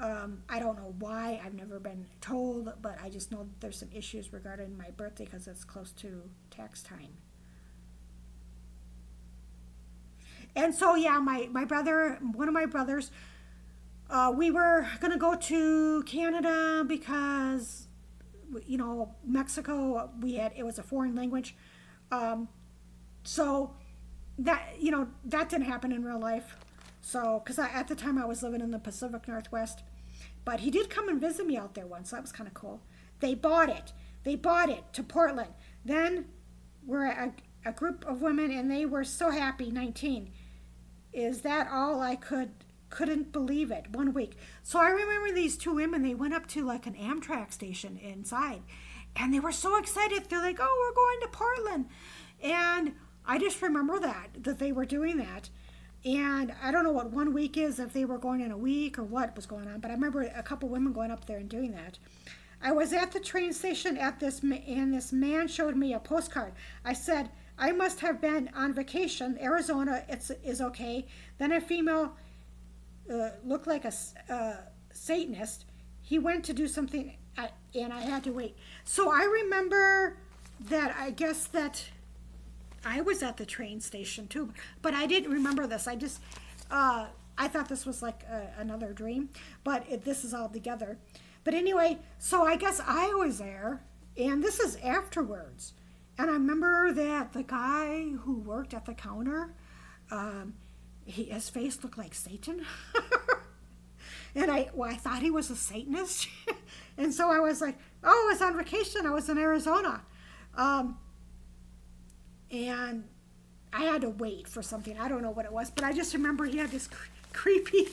Um, 0.00 0.42
I 0.48 0.58
don't 0.58 0.76
know 0.76 0.94
why. 0.98 1.40
I've 1.44 1.54
never 1.54 1.78
been 1.78 2.06
told, 2.20 2.72
but 2.82 2.98
I 3.00 3.08
just 3.08 3.30
know 3.30 3.48
there's 3.60 3.78
some 3.78 3.90
issues 3.94 4.32
regarding 4.32 4.76
my 4.76 4.90
birthday 4.90 5.24
because 5.24 5.46
it's 5.46 5.62
close 5.62 5.92
to 5.92 6.22
tax 6.50 6.82
time. 6.82 7.12
And 10.56 10.74
so, 10.74 10.94
yeah, 10.94 11.18
my, 11.18 11.48
my 11.52 11.64
brother, 11.64 12.18
one 12.20 12.48
of 12.48 12.54
my 12.54 12.66
brothers, 12.66 13.10
uh, 14.10 14.32
we 14.34 14.50
were 14.50 14.86
going 15.00 15.12
to 15.12 15.18
go 15.18 15.34
to 15.34 16.02
Canada 16.04 16.84
because, 16.86 17.86
you 18.66 18.78
know, 18.78 19.14
Mexico, 19.24 20.10
we 20.20 20.34
had, 20.34 20.52
it 20.56 20.64
was 20.64 20.78
a 20.78 20.82
foreign 20.82 21.14
language. 21.14 21.56
Um, 22.12 22.48
so 23.24 23.74
that, 24.38 24.76
you 24.78 24.90
know, 24.90 25.08
that 25.24 25.48
didn't 25.48 25.66
happen 25.66 25.90
in 25.92 26.04
real 26.04 26.20
life. 26.20 26.56
So, 27.04 27.42
because 27.44 27.58
I 27.58 27.68
at 27.68 27.88
the 27.88 27.94
time 27.94 28.18
I 28.18 28.24
was 28.24 28.42
living 28.42 28.60
in 28.60 28.70
the 28.70 28.78
Pacific 28.78 29.28
Northwest. 29.28 29.82
But 30.44 30.60
he 30.60 30.70
did 30.70 30.90
come 30.90 31.08
and 31.08 31.20
visit 31.20 31.46
me 31.46 31.56
out 31.56 31.74
there 31.74 31.86
once. 31.86 32.10
So 32.10 32.16
that 32.16 32.22
was 32.22 32.32
kind 32.32 32.46
of 32.46 32.54
cool. 32.54 32.80
They 33.20 33.34
bought 33.34 33.68
it. 33.68 33.92
They 34.24 34.36
bought 34.36 34.68
it 34.68 34.84
to 34.94 35.02
Portland. 35.02 35.52
Then 35.84 36.26
we're 36.86 37.06
a, 37.06 37.32
a 37.64 37.72
group 37.72 38.04
of 38.06 38.22
women, 38.22 38.50
and 38.50 38.70
they 38.70 38.86
were 38.86 39.04
so 39.04 39.30
happy, 39.30 39.70
19 39.70 40.30
is 41.14 41.42
that 41.42 41.68
all 41.70 42.00
I 42.00 42.16
could 42.16 42.50
couldn't 42.90 43.32
believe 43.32 43.70
it 43.72 43.90
one 43.90 44.12
week. 44.12 44.36
So 44.62 44.78
I 44.78 44.90
remember 44.90 45.32
these 45.32 45.56
two 45.56 45.74
women, 45.74 46.02
they 46.02 46.14
went 46.14 46.34
up 46.34 46.46
to 46.48 46.64
like 46.64 46.86
an 46.86 46.94
Amtrak 46.94 47.52
station 47.52 47.98
inside 47.98 48.62
and 49.16 49.34
they 49.34 49.40
were 49.40 49.50
so 49.50 49.78
excited. 49.78 50.24
They're 50.28 50.40
like, 50.40 50.58
oh, 50.60 50.92
we're 50.92 50.94
going 50.94 51.20
to 51.22 51.36
Portland. 51.36 51.86
And 52.40 52.94
I 53.26 53.38
just 53.38 53.62
remember 53.62 53.98
that, 53.98 54.28
that 54.44 54.58
they 54.60 54.70
were 54.70 54.84
doing 54.84 55.16
that. 55.16 55.50
And 56.04 56.52
I 56.62 56.70
don't 56.70 56.84
know 56.84 56.92
what 56.92 57.10
one 57.10 57.32
week 57.32 57.56
is, 57.56 57.78
if 57.78 57.92
they 57.92 58.04
were 58.04 58.18
going 58.18 58.40
in 58.40 58.50
a 58.50 58.58
week 58.58 58.98
or 58.98 59.04
what 59.04 59.34
was 59.34 59.46
going 59.46 59.68
on, 59.68 59.80
but 59.80 59.90
I 59.90 59.94
remember 59.94 60.22
a 60.22 60.42
couple 60.42 60.68
women 60.68 60.92
going 60.92 61.10
up 61.10 61.26
there 61.26 61.38
and 61.38 61.48
doing 61.48 61.72
that. 61.72 61.98
I 62.62 62.72
was 62.72 62.92
at 62.92 63.12
the 63.12 63.20
train 63.20 63.52
station 63.52 63.96
at 63.96 64.20
this, 64.20 64.42
and 64.42 64.94
this 64.94 65.12
man 65.12 65.48
showed 65.48 65.76
me 65.76 65.94
a 65.94 65.98
postcard. 65.98 66.52
I 66.84 66.92
said, 66.92 67.30
I 67.58 67.72
must 67.72 68.00
have 68.00 68.20
been 68.20 68.50
on 68.54 68.74
vacation. 68.74 69.38
Arizona 69.40 70.04
it's, 70.08 70.30
is 70.42 70.60
okay. 70.60 71.06
Then 71.38 71.52
a 71.52 71.60
female 71.60 72.16
uh, 73.12 73.30
looked 73.44 73.66
like 73.66 73.84
a 73.84 73.92
uh, 74.30 74.56
Satanist. 74.92 75.64
He 76.02 76.18
went 76.18 76.44
to 76.44 76.52
do 76.52 76.66
something, 76.66 77.16
and 77.74 77.92
I 77.92 78.00
had 78.00 78.24
to 78.24 78.32
wait. 78.32 78.56
So 78.84 79.10
I 79.10 79.24
remember 79.24 80.16
that 80.68 80.94
I 80.98 81.10
guess 81.10 81.46
that 81.48 81.84
I 82.84 83.00
was 83.00 83.22
at 83.22 83.36
the 83.36 83.46
train 83.46 83.80
station 83.80 84.28
too, 84.28 84.52
but 84.82 84.94
I 84.94 85.06
didn't 85.06 85.30
remember 85.30 85.66
this. 85.66 85.86
I 85.86 85.96
just, 85.96 86.20
uh, 86.70 87.06
I 87.36 87.48
thought 87.48 87.68
this 87.68 87.86
was 87.86 88.02
like 88.02 88.22
a, 88.24 88.48
another 88.58 88.92
dream, 88.92 89.30
but 89.64 89.84
it, 89.90 90.04
this 90.04 90.24
is 90.24 90.34
all 90.34 90.48
together. 90.48 90.98
But 91.44 91.54
anyway, 91.54 91.98
so 92.18 92.44
I 92.44 92.56
guess 92.56 92.80
I 92.84 93.08
was 93.14 93.38
there, 93.38 93.82
and 94.16 94.42
this 94.42 94.60
is 94.60 94.76
afterwards. 94.76 95.72
And 96.16 96.30
I 96.30 96.34
remember 96.34 96.92
that 96.92 97.32
the 97.32 97.42
guy 97.42 98.10
who 98.22 98.38
worked 98.38 98.72
at 98.72 98.86
the 98.86 98.94
counter, 98.94 99.52
um, 100.10 100.54
he, 101.04 101.24
his 101.24 101.48
face 101.48 101.82
looked 101.82 101.98
like 101.98 102.14
Satan. 102.14 102.64
and 104.34 104.50
I, 104.50 104.70
well, 104.74 104.90
I 104.90 104.94
thought 104.94 105.22
he 105.22 105.30
was 105.30 105.50
a 105.50 105.56
Satanist. 105.56 106.28
and 106.96 107.12
so 107.12 107.30
I 107.30 107.40
was 107.40 107.60
like, 107.60 107.76
oh, 108.04 108.26
I 108.28 108.32
was 108.32 108.40
on 108.40 108.56
vacation. 108.56 109.06
I 109.06 109.10
was 109.10 109.28
in 109.28 109.38
Arizona. 109.38 110.02
Um, 110.56 110.98
and 112.54 113.04
I 113.72 113.82
had 113.84 114.02
to 114.02 114.10
wait 114.10 114.46
for 114.46 114.62
something. 114.62 114.98
I 114.98 115.08
don't 115.08 115.22
know 115.22 115.30
what 115.30 115.44
it 115.44 115.52
was, 115.52 115.70
but 115.70 115.84
I 115.84 115.92
just 115.92 116.14
remember 116.14 116.44
he 116.44 116.58
had 116.58 116.70
this 116.70 116.86
cre- 116.86 117.08
creepy, 117.32 117.88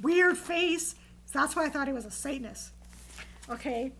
weird 0.00 0.38
face. 0.38 0.94
So 1.26 1.38
that's 1.38 1.54
why 1.54 1.66
I 1.66 1.68
thought 1.68 1.86
he 1.86 1.92
was 1.92 2.06
a 2.06 2.10
Satanist. 2.10 2.70
Okay. 3.50 3.92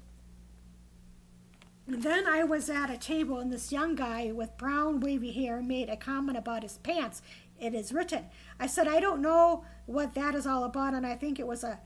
And 1.86 2.02
then 2.02 2.26
I 2.26 2.42
was 2.42 2.70
at 2.70 2.90
a 2.90 2.96
table, 2.96 3.38
and 3.38 3.52
this 3.52 3.70
young 3.70 3.94
guy 3.94 4.32
with 4.32 4.56
brown, 4.56 4.98
wavy 5.00 5.30
hair 5.30 5.60
made 5.60 5.88
a 5.88 5.96
comment 5.96 6.38
about 6.38 6.62
his 6.62 6.78
pants. 6.78 7.22
It 7.60 7.74
is 7.74 7.92
written. 7.92 8.24
I 8.58 8.66
said, 8.66 8.88
I 8.88 8.98
don't 8.98 9.20
know 9.20 9.64
what 9.84 10.14
that 10.14 10.34
is 10.34 10.46
all 10.46 10.64
about, 10.64 10.94
and 10.94 11.06
I 11.06 11.14
think 11.14 11.38
it 11.38 11.46
was 11.46 11.62
a 11.62 11.78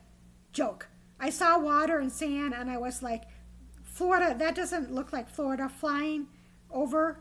joke. 0.52 0.88
I 1.18 1.30
saw 1.30 1.58
water 1.58 1.98
and 1.98 2.10
sand, 2.10 2.54
and 2.54 2.70
I 2.70 2.78
was 2.78 3.02
like, 3.02 3.24
Florida, 3.82 4.34
that 4.38 4.54
doesn't 4.54 4.94
look 4.94 5.12
like 5.12 5.28
Florida. 5.28 5.68
Flying 5.68 6.28
over. 6.70 7.20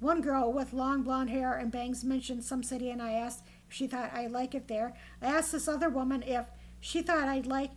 One 0.00 0.22
girl 0.22 0.50
with 0.50 0.72
long 0.72 1.02
blonde 1.02 1.30
hair 1.30 1.56
and 1.56 1.70
bangs 1.70 2.02
mentioned 2.02 2.42
some 2.42 2.62
city, 2.62 2.90
and 2.90 3.02
I 3.02 3.12
asked 3.12 3.44
if 3.68 3.74
she 3.74 3.86
thought 3.86 4.12
I'd 4.14 4.32
like 4.32 4.54
it 4.54 4.66
there. 4.66 4.94
I 5.20 5.26
asked 5.26 5.52
this 5.52 5.68
other 5.68 5.90
woman 5.90 6.22
if 6.26 6.46
she 6.80 7.02
thought 7.02 7.28
I'd 7.28 7.46
like. 7.46 7.70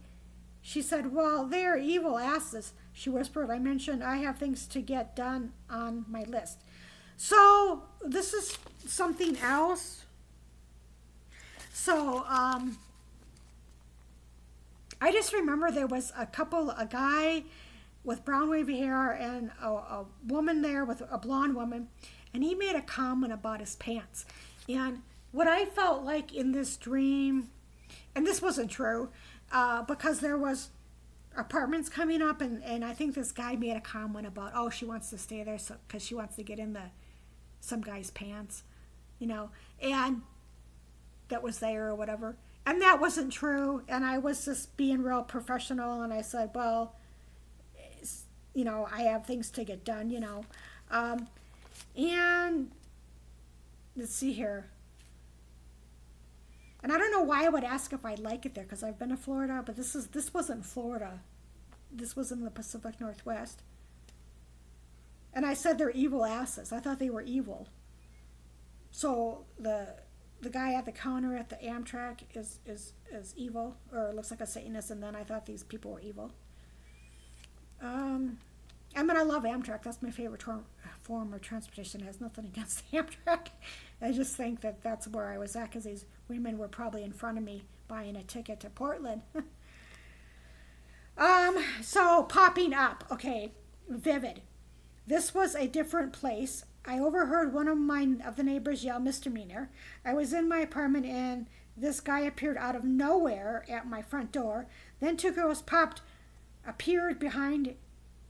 She 0.62 0.82
said, 0.82 1.14
Well, 1.14 1.46
they're 1.46 1.78
evil 1.78 2.18
asses. 2.18 2.74
She 2.94 3.10
whispered, 3.10 3.50
I 3.50 3.60
mentioned 3.60 4.04
I 4.04 4.18
have 4.18 4.38
things 4.38 4.66
to 4.68 4.80
get 4.80 5.16
done 5.16 5.52
on 5.70 6.06
my 6.10 6.24
list. 6.24 6.60
So 7.18 7.84
this 8.02 8.34
is 8.34 8.58
something 8.88 9.38
else. 9.40 10.06
So 11.74 12.24
um, 12.28 12.78
I 15.02 15.12
just 15.12 15.34
remember 15.34 15.70
there 15.72 15.88
was 15.88 16.14
a 16.18 16.26
couple, 16.26 16.70
a 16.70 16.86
guy 16.86 17.44
with 18.04 18.26
brown 18.26 18.50
wavy 18.50 18.80
hair 18.80 19.12
and 19.12 19.52
a, 19.62 19.68
a 19.68 20.06
woman 20.28 20.62
there 20.62 20.86
with 20.86 21.02
a 21.10 21.18
blonde 21.18 21.56
woman, 21.56 21.88
and 22.34 22.44
he 22.44 22.56
made 22.56 22.76
a 22.76 22.82
comment 22.82 23.34
about 23.34 23.60
his 23.60 23.76
pants. 23.76 24.26
And 24.68 25.02
what 25.32 25.48
I 25.48 25.66
felt 25.66 26.04
like 26.04 26.34
in 26.34 26.52
this 26.52 26.78
dream, 26.78 27.50
and 28.16 28.26
this 28.26 28.42
wasn't 28.42 28.72
true, 28.72 29.10
uh, 29.52 29.84
because 29.84 30.20
there 30.20 30.38
was 30.38 30.70
apartments 31.36 31.90
coming 31.90 32.22
up 32.22 32.42
and, 32.42 32.64
and 32.64 32.86
i 32.86 32.94
think 32.94 33.16
this 33.16 33.32
guy 33.32 33.56
made 33.56 33.76
a 33.76 33.82
comment 33.82 34.28
about 34.28 34.52
oh 34.56 34.70
she 34.70 34.86
wants 34.86 35.10
to 35.10 35.18
stay 35.18 35.44
there 35.44 35.58
so 35.58 35.76
because 35.88 36.06
she 36.06 36.14
wants 36.14 36.36
to 36.36 36.44
get 36.44 36.60
in 36.60 36.74
the 36.74 36.84
some 37.60 37.82
guy's 37.82 38.12
pants 38.12 38.64
you 39.20 39.26
know 39.26 39.50
and 39.82 40.22
that 41.30 41.42
was 41.42 41.60
there 41.60 41.90
or 41.90 41.96
whatever 41.96 42.36
and 42.66 42.82
that 42.82 43.02
wasn't 43.02 43.32
true 43.32 43.82
and 43.88 44.06
i 44.06 44.18
was 44.18 44.46
just 44.46 44.78
being 44.78 45.02
real 45.02 45.24
professional 45.24 46.04
and 46.04 46.14
i 46.14 46.22
said 46.22 46.52
well 46.54 46.96
you 48.54 48.64
know 48.64 48.88
i 48.92 49.02
have 49.02 49.26
things 49.26 49.50
to 49.50 49.64
get 49.64 49.84
done 49.84 50.10
you 50.10 50.20
know 50.20 50.46
um, 50.92 51.28
and 51.96 52.72
let's 53.96 54.14
see 54.14 54.34
here 54.34 54.68
and 56.84 56.92
I 56.92 56.98
don't 56.98 57.12
know 57.12 57.22
why 57.22 57.46
I 57.46 57.50
would 57.50 57.64
ask 57.64 57.94
if 57.94 58.06
I 58.06 58.16
like 58.16 58.46
it 58.46 58.56
there 58.56 58.66
because 58.66 58.84
I've 58.84 59.00
been 59.00 59.10
to 59.10 59.18
Florida, 59.18 59.64
but 59.66 59.78
this 59.78 59.96
is 59.96 60.08
this 60.08 60.34
wasn't 60.34 60.66
Florida. 60.66 61.22
This 61.90 62.16
was 62.16 62.32
in 62.32 62.44
the 62.44 62.52
Pacific 62.52 63.00
Northwest. 63.00 63.62
And 65.34 65.46
I 65.46 65.54
said 65.54 65.78
they're 65.78 65.92
evil 65.92 66.26
asses. 66.26 66.74
I 66.74 66.80
thought 66.80 67.00
they 67.00 67.10
were 67.10 67.22
evil. 67.22 67.70
So 68.92 69.46
the 69.58 69.96
the 70.42 70.50
guy 70.50 70.74
at 70.74 70.84
the 70.84 70.92
counter 70.92 71.38
at 71.38 71.50
the 71.50 71.56
Amtrak 71.56 72.20
is 72.36 72.60
is 72.66 72.94
is 73.10 73.34
evil 73.38 73.78
or 73.94 74.12
looks 74.14 74.30
like 74.30 74.42
a 74.42 74.46
Satanist, 74.46 74.92
and 74.92 75.02
then 75.02 75.16
I 75.16 75.24
thought 75.24 75.46
these 75.46 75.64
people 75.64 75.94
were 75.94 76.02
evil. 76.02 76.34
Um, 77.84 78.40
I 78.96 79.04
mean, 79.04 79.18
I 79.18 79.24
love 79.24 79.44
Amtrak. 79.44 79.84
That's 79.84 80.02
my 80.02 80.10
favorite 80.10 80.40
tor- 80.40 80.64
form 81.02 81.34
of 81.34 81.42
transportation. 81.42 82.02
It 82.02 82.06
has 82.06 82.22
nothing 82.22 82.46
against 82.54 82.90
Amtrak. 82.92 83.48
I 84.02 84.12
just 84.12 84.36
think 84.36 84.62
that 84.62 84.82
that's 84.82 85.08
where 85.08 85.28
I 85.28 85.38
was 85.38 85.56
at 85.56 85.70
because 85.70 85.84
these 85.84 86.06
women 86.28 86.58
were 86.58 86.68
probably 86.68 87.04
in 87.04 87.12
front 87.12 87.38
of 87.38 87.44
me 87.44 87.64
buying 87.88 88.16
a 88.16 88.24
ticket 88.24 88.62
to 88.62 88.70
Portland. 88.70 89.22
um, 91.18 91.58
so 91.82 92.24
popping 92.24 92.74
up, 92.74 93.04
okay, 93.12 93.52
vivid. 93.90 94.42
This 95.06 95.34
was 95.34 95.54
a 95.54 95.68
different 95.68 96.14
place. 96.14 96.64
I 96.86 97.00
overheard 97.00 97.54
one 97.54 97.68
of 97.68 97.78
my 97.78 98.16
of 98.26 98.36
the 98.36 98.44
neighbors 98.44 98.84
yell 98.84 99.00
misdemeanor. 99.00 99.70
I 100.06 100.14
was 100.14 100.34
in 100.34 100.50
my 100.50 100.60
apartment 100.60 101.06
and 101.06 101.48
this 101.76 102.00
guy 102.00 102.22
appeared 102.22 102.58
out 102.58 102.76
of 102.76 102.84
nowhere 102.84 103.66
at 103.70 103.88
my 103.88 104.02
front 104.02 104.32
door. 104.32 104.68
Then 105.00 105.18
two 105.18 105.32
girls 105.32 105.62
popped 105.62 106.02
appeared 106.66 107.20
behind 107.20 107.76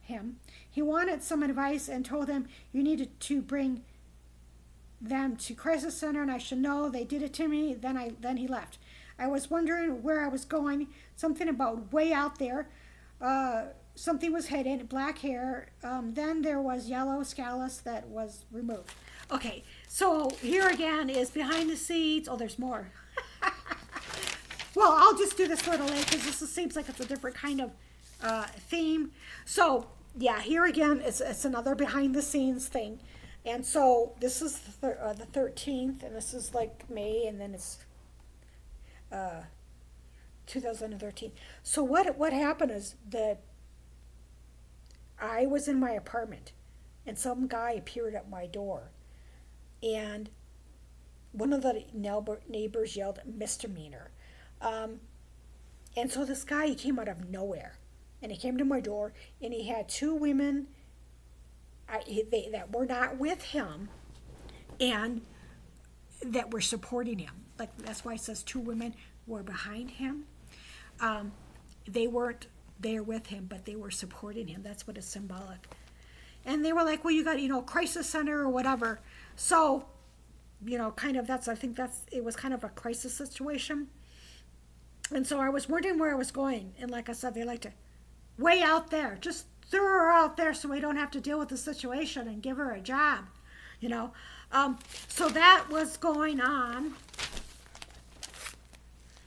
him. 0.01 0.37
He 0.69 0.81
wanted 0.81 1.23
some 1.23 1.43
advice 1.43 1.87
and 1.87 2.05
told 2.05 2.27
them 2.27 2.47
you 2.71 2.83
needed 2.83 3.19
to 3.21 3.41
bring 3.41 3.83
them 4.99 5.35
to 5.35 5.53
crisis 5.53 5.97
center 5.97 6.21
and 6.21 6.31
I 6.31 6.37
should 6.37 6.59
know 6.59 6.89
they 6.89 7.03
did 7.03 7.21
it 7.21 7.33
to 7.33 7.47
me. 7.47 7.73
Then 7.73 7.97
I 7.97 8.13
then 8.19 8.37
he 8.37 8.47
left. 8.47 8.77
I 9.19 9.27
was 9.27 9.49
wondering 9.49 10.01
where 10.01 10.23
I 10.23 10.27
was 10.27 10.45
going. 10.45 10.87
Something 11.15 11.47
about 11.47 11.93
way 11.93 12.11
out 12.11 12.39
there. 12.39 12.69
Uh, 13.21 13.65
something 13.95 14.33
was 14.33 14.47
hidden, 14.47 14.85
black 14.85 15.19
hair. 15.19 15.69
Um, 15.83 16.13
then 16.13 16.41
there 16.41 16.59
was 16.59 16.89
yellow 16.89 17.23
scalus 17.23 17.81
that 17.83 18.07
was 18.07 18.45
removed. 18.51 18.93
Okay, 19.31 19.63
so 19.87 20.29
here 20.41 20.67
again 20.67 21.09
is 21.09 21.29
behind 21.29 21.69
the 21.69 21.77
seats. 21.77 22.27
Oh, 22.29 22.35
there's 22.35 22.59
more. 22.59 22.91
well, 24.75 24.91
I'll 24.91 25.17
just 25.17 25.37
do 25.37 25.47
this 25.47 25.67
little 25.67 25.87
because 25.87 26.23
this 26.39 26.49
seems 26.49 26.75
like 26.75 26.89
it's 26.89 26.99
a 26.99 27.05
different 27.05 27.35
kind 27.35 27.61
of 27.61 27.71
uh, 28.23 28.45
theme. 28.45 29.11
So 29.45 29.87
yeah, 30.17 30.41
here 30.41 30.65
again, 30.65 31.01
it's, 31.03 31.21
it's 31.21 31.45
another 31.45 31.75
behind 31.75 32.15
the 32.15 32.21
scenes 32.21 32.67
thing. 32.67 32.99
And 33.45 33.65
so 33.65 34.13
this 34.19 34.41
is 34.41 34.59
the, 34.59 34.71
thir- 34.71 34.99
uh, 35.01 35.13
the 35.13 35.25
13th, 35.25 36.01
and 36.01 36.15
this 36.15 36.33
is 36.33 36.53
like 36.53 36.89
May, 36.89 37.25
and 37.27 37.41
then 37.41 37.53
it's 37.53 37.79
uh, 39.11 39.41
2013. 40.47 41.31
So 41.61 41.83
what 41.83 42.17
what 42.17 42.31
happened 42.31 42.71
is 42.71 42.95
that 43.09 43.41
I 45.19 45.45
was 45.45 45.67
in 45.67 45.77
my 45.77 45.91
apartment, 45.91 46.53
and 47.05 47.17
some 47.17 47.47
guy 47.47 47.71
appeared 47.73 48.15
at 48.15 48.29
my 48.29 48.47
door, 48.47 48.91
and 49.81 50.29
one 51.33 51.51
of 51.51 51.63
the 51.63 51.83
neighbors 52.47 52.95
yelled 52.95 53.19
misdemeanor. 53.25 54.11
Um, 54.61 55.01
and 55.97 56.09
so 56.09 56.23
this 56.23 56.45
guy 56.45 56.67
he 56.67 56.75
came 56.75 56.97
out 56.97 57.09
of 57.09 57.29
nowhere 57.29 57.77
and 58.23 58.31
he 58.31 58.37
came 58.37 58.57
to 58.57 58.65
my 58.65 58.79
door 58.79 59.13
and 59.41 59.53
he 59.53 59.67
had 59.67 59.89
two 59.89 60.15
women 60.15 60.67
I, 61.89 62.01
they, 62.31 62.49
that 62.53 62.73
were 62.73 62.85
not 62.85 63.17
with 63.17 63.43
him 63.43 63.89
and 64.79 65.21
that 66.25 66.51
were 66.51 66.61
supporting 66.61 67.19
him. 67.19 67.33
Like 67.59 67.77
that's 67.77 68.05
why 68.05 68.13
it 68.13 68.21
says 68.21 68.41
two 68.41 68.61
women 68.61 68.95
were 69.27 69.43
behind 69.43 69.91
him. 69.91 70.23
Um, 71.01 71.33
they 71.85 72.07
weren't 72.07 72.47
there 72.79 73.03
with 73.03 73.27
him 73.27 73.45
but 73.47 73.65
they 73.65 73.75
were 73.75 73.91
supporting 73.91 74.47
him. 74.47 74.63
That's 74.63 74.87
what 74.87 74.97
is 74.97 75.05
symbolic. 75.05 75.67
And 76.45 76.63
they 76.63 76.71
were 76.71 76.83
like 76.83 77.03
well 77.03 77.13
you 77.13 77.25
got 77.25 77.41
you 77.41 77.49
know 77.49 77.61
crisis 77.61 78.09
center 78.09 78.39
or 78.39 78.49
whatever. 78.49 79.01
So 79.35 79.85
you 80.65 80.77
know 80.77 80.91
kind 80.91 81.17
of 81.17 81.27
that's 81.27 81.49
i 81.49 81.55
think 81.55 81.75
that's 81.75 82.05
it 82.09 82.23
was 82.23 82.37
kind 82.37 82.53
of 82.53 82.63
a 82.63 82.69
crisis 82.69 83.13
situation. 83.13 83.87
And 85.11 85.27
so 85.27 85.41
i 85.41 85.49
was 85.49 85.67
wondering 85.67 85.99
where 85.99 86.11
i 86.11 86.15
was 86.15 86.31
going. 86.31 86.73
And 86.79 86.89
like 86.89 87.09
i 87.09 87.13
said 87.13 87.33
they 87.33 87.43
like 87.43 87.61
to 87.61 87.73
way 88.37 88.61
out 88.61 88.89
there. 88.89 89.17
Just 89.19 89.45
throw 89.69 89.81
her 89.81 90.11
out 90.11 90.37
there 90.37 90.53
so 90.53 90.69
we 90.69 90.79
don't 90.79 90.97
have 90.97 91.11
to 91.11 91.19
deal 91.19 91.39
with 91.39 91.49
the 91.49 91.57
situation 91.57 92.27
and 92.27 92.41
give 92.41 92.57
her 92.57 92.71
a 92.71 92.79
job, 92.79 93.25
you 93.79 93.89
know. 93.89 94.11
Um, 94.51 94.77
so 95.07 95.29
that 95.29 95.65
was 95.69 95.97
going 95.97 96.39
on. 96.39 96.93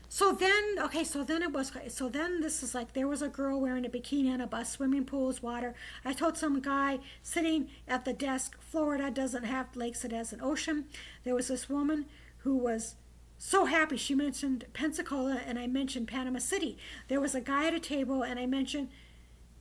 So 0.08 0.32
then, 0.32 0.78
okay, 0.78 1.04
so 1.04 1.24
then 1.24 1.42
it 1.42 1.52
was, 1.52 1.72
so 1.88 2.08
then 2.08 2.40
this 2.40 2.62
is 2.62 2.74
like 2.74 2.94
there 2.94 3.06
was 3.06 3.20
a 3.20 3.28
girl 3.28 3.60
wearing 3.60 3.84
a 3.84 3.90
bikini 3.90 4.32
on 4.32 4.40
a 4.40 4.46
bus, 4.46 4.70
swimming 4.70 5.04
pools, 5.04 5.42
water. 5.42 5.74
I 6.06 6.14
told 6.14 6.38
some 6.38 6.60
guy 6.60 7.00
sitting 7.22 7.68
at 7.86 8.06
the 8.06 8.14
desk, 8.14 8.56
Florida 8.58 9.10
doesn't 9.10 9.44
have 9.44 9.76
lakes, 9.76 10.06
it 10.06 10.12
has 10.12 10.32
an 10.32 10.40
ocean. 10.40 10.86
There 11.24 11.34
was 11.34 11.48
this 11.48 11.68
woman 11.68 12.06
who 12.38 12.56
was 12.56 12.94
so 13.38 13.66
happy. 13.66 13.96
She 13.96 14.14
mentioned 14.14 14.64
Pensacola 14.72 15.40
and 15.46 15.58
I 15.58 15.66
mentioned 15.66 16.08
Panama 16.08 16.38
City. 16.38 16.78
There 17.08 17.20
was 17.20 17.34
a 17.34 17.40
guy 17.40 17.66
at 17.66 17.74
a 17.74 17.80
table 17.80 18.22
and 18.22 18.38
I 18.38 18.46
mentioned 18.46 18.88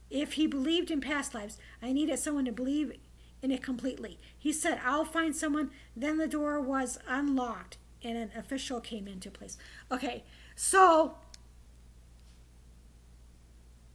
if 0.09 0.33
he 0.33 0.47
believed 0.47 0.91
in 0.91 1.01
past 1.01 1.33
lives, 1.33 1.57
I 1.81 1.91
needed 1.91 2.19
someone 2.19 2.45
to 2.45 2.51
believe 2.51 2.93
in 3.41 3.51
it 3.51 3.61
completely. 3.61 4.19
He 4.37 4.53
said, 4.53 4.79
I'll 4.83 5.05
find 5.05 5.35
someone. 5.35 5.71
Then 5.95 6.17
the 6.17 6.27
door 6.27 6.61
was 6.61 6.99
unlocked 7.07 7.77
and 8.03 8.17
an 8.17 8.31
official 8.35 8.79
came 8.79 9.07
into 9.07 9.29
place. 9.29 9.57
Okay, 9.91 10.23
so 10.55 11.17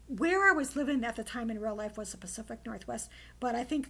where 0.08 0.48
I 0.48 0.52
was 0.52 0.74
living 0.74 1.04
at 1.04 1.16
the 1.16 1.24
time 1.24 1.50
in 1.50 1.60
real 1.60 1.76
life 1.76 1.96
was 1.96 2.10
the 2.10 2.18
Pacific 2.18 2.60
Northwest, 2.66 3.08
but 3.38 3.54
I 3.54 3.62
think 3.62 3.88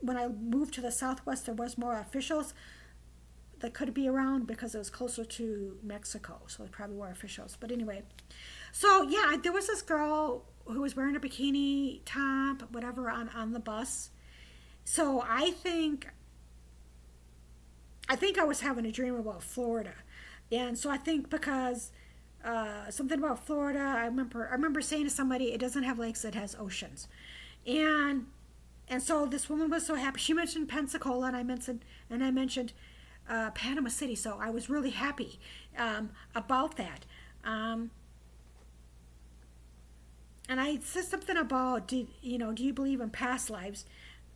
when 0.00 0.16
I 0.16 0.28
moved 0.28 0.74
to 0.74 0.80
the 0.80 0.90
Southwest, 0.90 1.46
there 1.46 1.54
was 1.54 1.76
more 1.76 1.98
officials 1.98 2.54
that 3.60 3.74
could 3.74 3.94
be 3.94 4.08
around 4.08 4.46
because 4.46 4.74
it 4.74 4.78
was 4.78 4.90
closer 4.90 5.24
to 5.24 5.76
Mexico, 5.82 6.40
so 6.46 6.62
they 6.62 6.68
probably 6.68 6.96
were 6.96 7.10
officials. 7.10 7.56
But 7.58 7.70
anyway, 7.70 8.02
so 8.72 9.02
yeah, 9.02 9.36
there 9.42 9.52
was 9.52 9.66
this 9.66 9.82
girl 9.82 10.44
who 10.66 10.80
was 10.80 10.96
wearing 10.96 11.16
a 11.16 11.20
bikini 11.20 12.00
top, 12.04 12.62
whatever, 12.72 13.10
on 13.10 13.28
on 13.30 13.52
the 13.52 13.60
bus. 13.60 14.10
So 14.84 15.22
I 15.26 15.50
think, 15.50 16.08
I 18.08 18.16
think 18.16 18.38
I 18.38 18.44
was 18.44 18.60
having 18.60 18.86
a 18.86 18.92
dream 18.92 19.14
about 19.14 19.42
Florida, 19.42 19.94
and 20.50 20.78
so 20.78 20.90
I 20.90 20.96
think 20.96 21.30
because 21.30 21.90
uh, 22.44 22.90
something 22.90 23.18
about 23.18 23.44
Florida, 23.44 23.80
I 23.80 24.06
remember 24.06 24.48
I 24.48 24.52
remember 24.52 24.80
saying 24.80 25.04
to 25.04 25.10
somebody, 25.10 25.52
it 25.52 25.60
doesn't 25.60 25.82
have 25.82 25.98
lakes, 25.98 26.24
it 26.24 26.34
has 26.34 26.56
oceans, 26.58 27.08
and 27.66 28.26
and 28.88 29.02
so 29.02 29.26
this 29.26 29.50
woman 29.50 29.70
was 29.70 29.84
so 29.86 29.96
happy. 29.96 30.20
She 30.20 30.32
mentioned 30.32 30.68
Pensacola, 30.68 31.26
and 31.26 31.36
I 31.36 31.42
mentioned 31.42 31.84
and 32.08 32.24
I 32.24 32.30
mentioned 32.30 32.72
uh, 33.28 33.50
Panama 33.50 33.88
City. 33.88 34.14
So 34.14 34.38
I 34.40 34.50
was 34.50 34.68
really 34.70 34.90
happy 34.90 35.38
um, 35.76 36.10
about 36.34 36.76
that. 36.76 37.04
Um, 37.44 37.90
and 40.48 40.60
I 40.60 40.78
said 40.82 41.04
something 41.04 41.36
about, 41.36 41.88
do, 41.88 42.06
you 42.22 42.38
know, 42.38 42.52
do 42.52 42.64
you 42.64 42.72
believe 42.72 43.00
in 43.00 43.10
past 43.10 43.50
lives? 43.50 43.84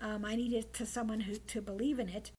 Um, 0.00 0.24
I 0.24 0.37
needed 0.37 0.72
to 0.74 0.85
someone 0.85 1.20
who 1.20 1.37
to 1.37 1.62
believe 1.62 1.98
in 1.98 2.09
it. 2.09 2.33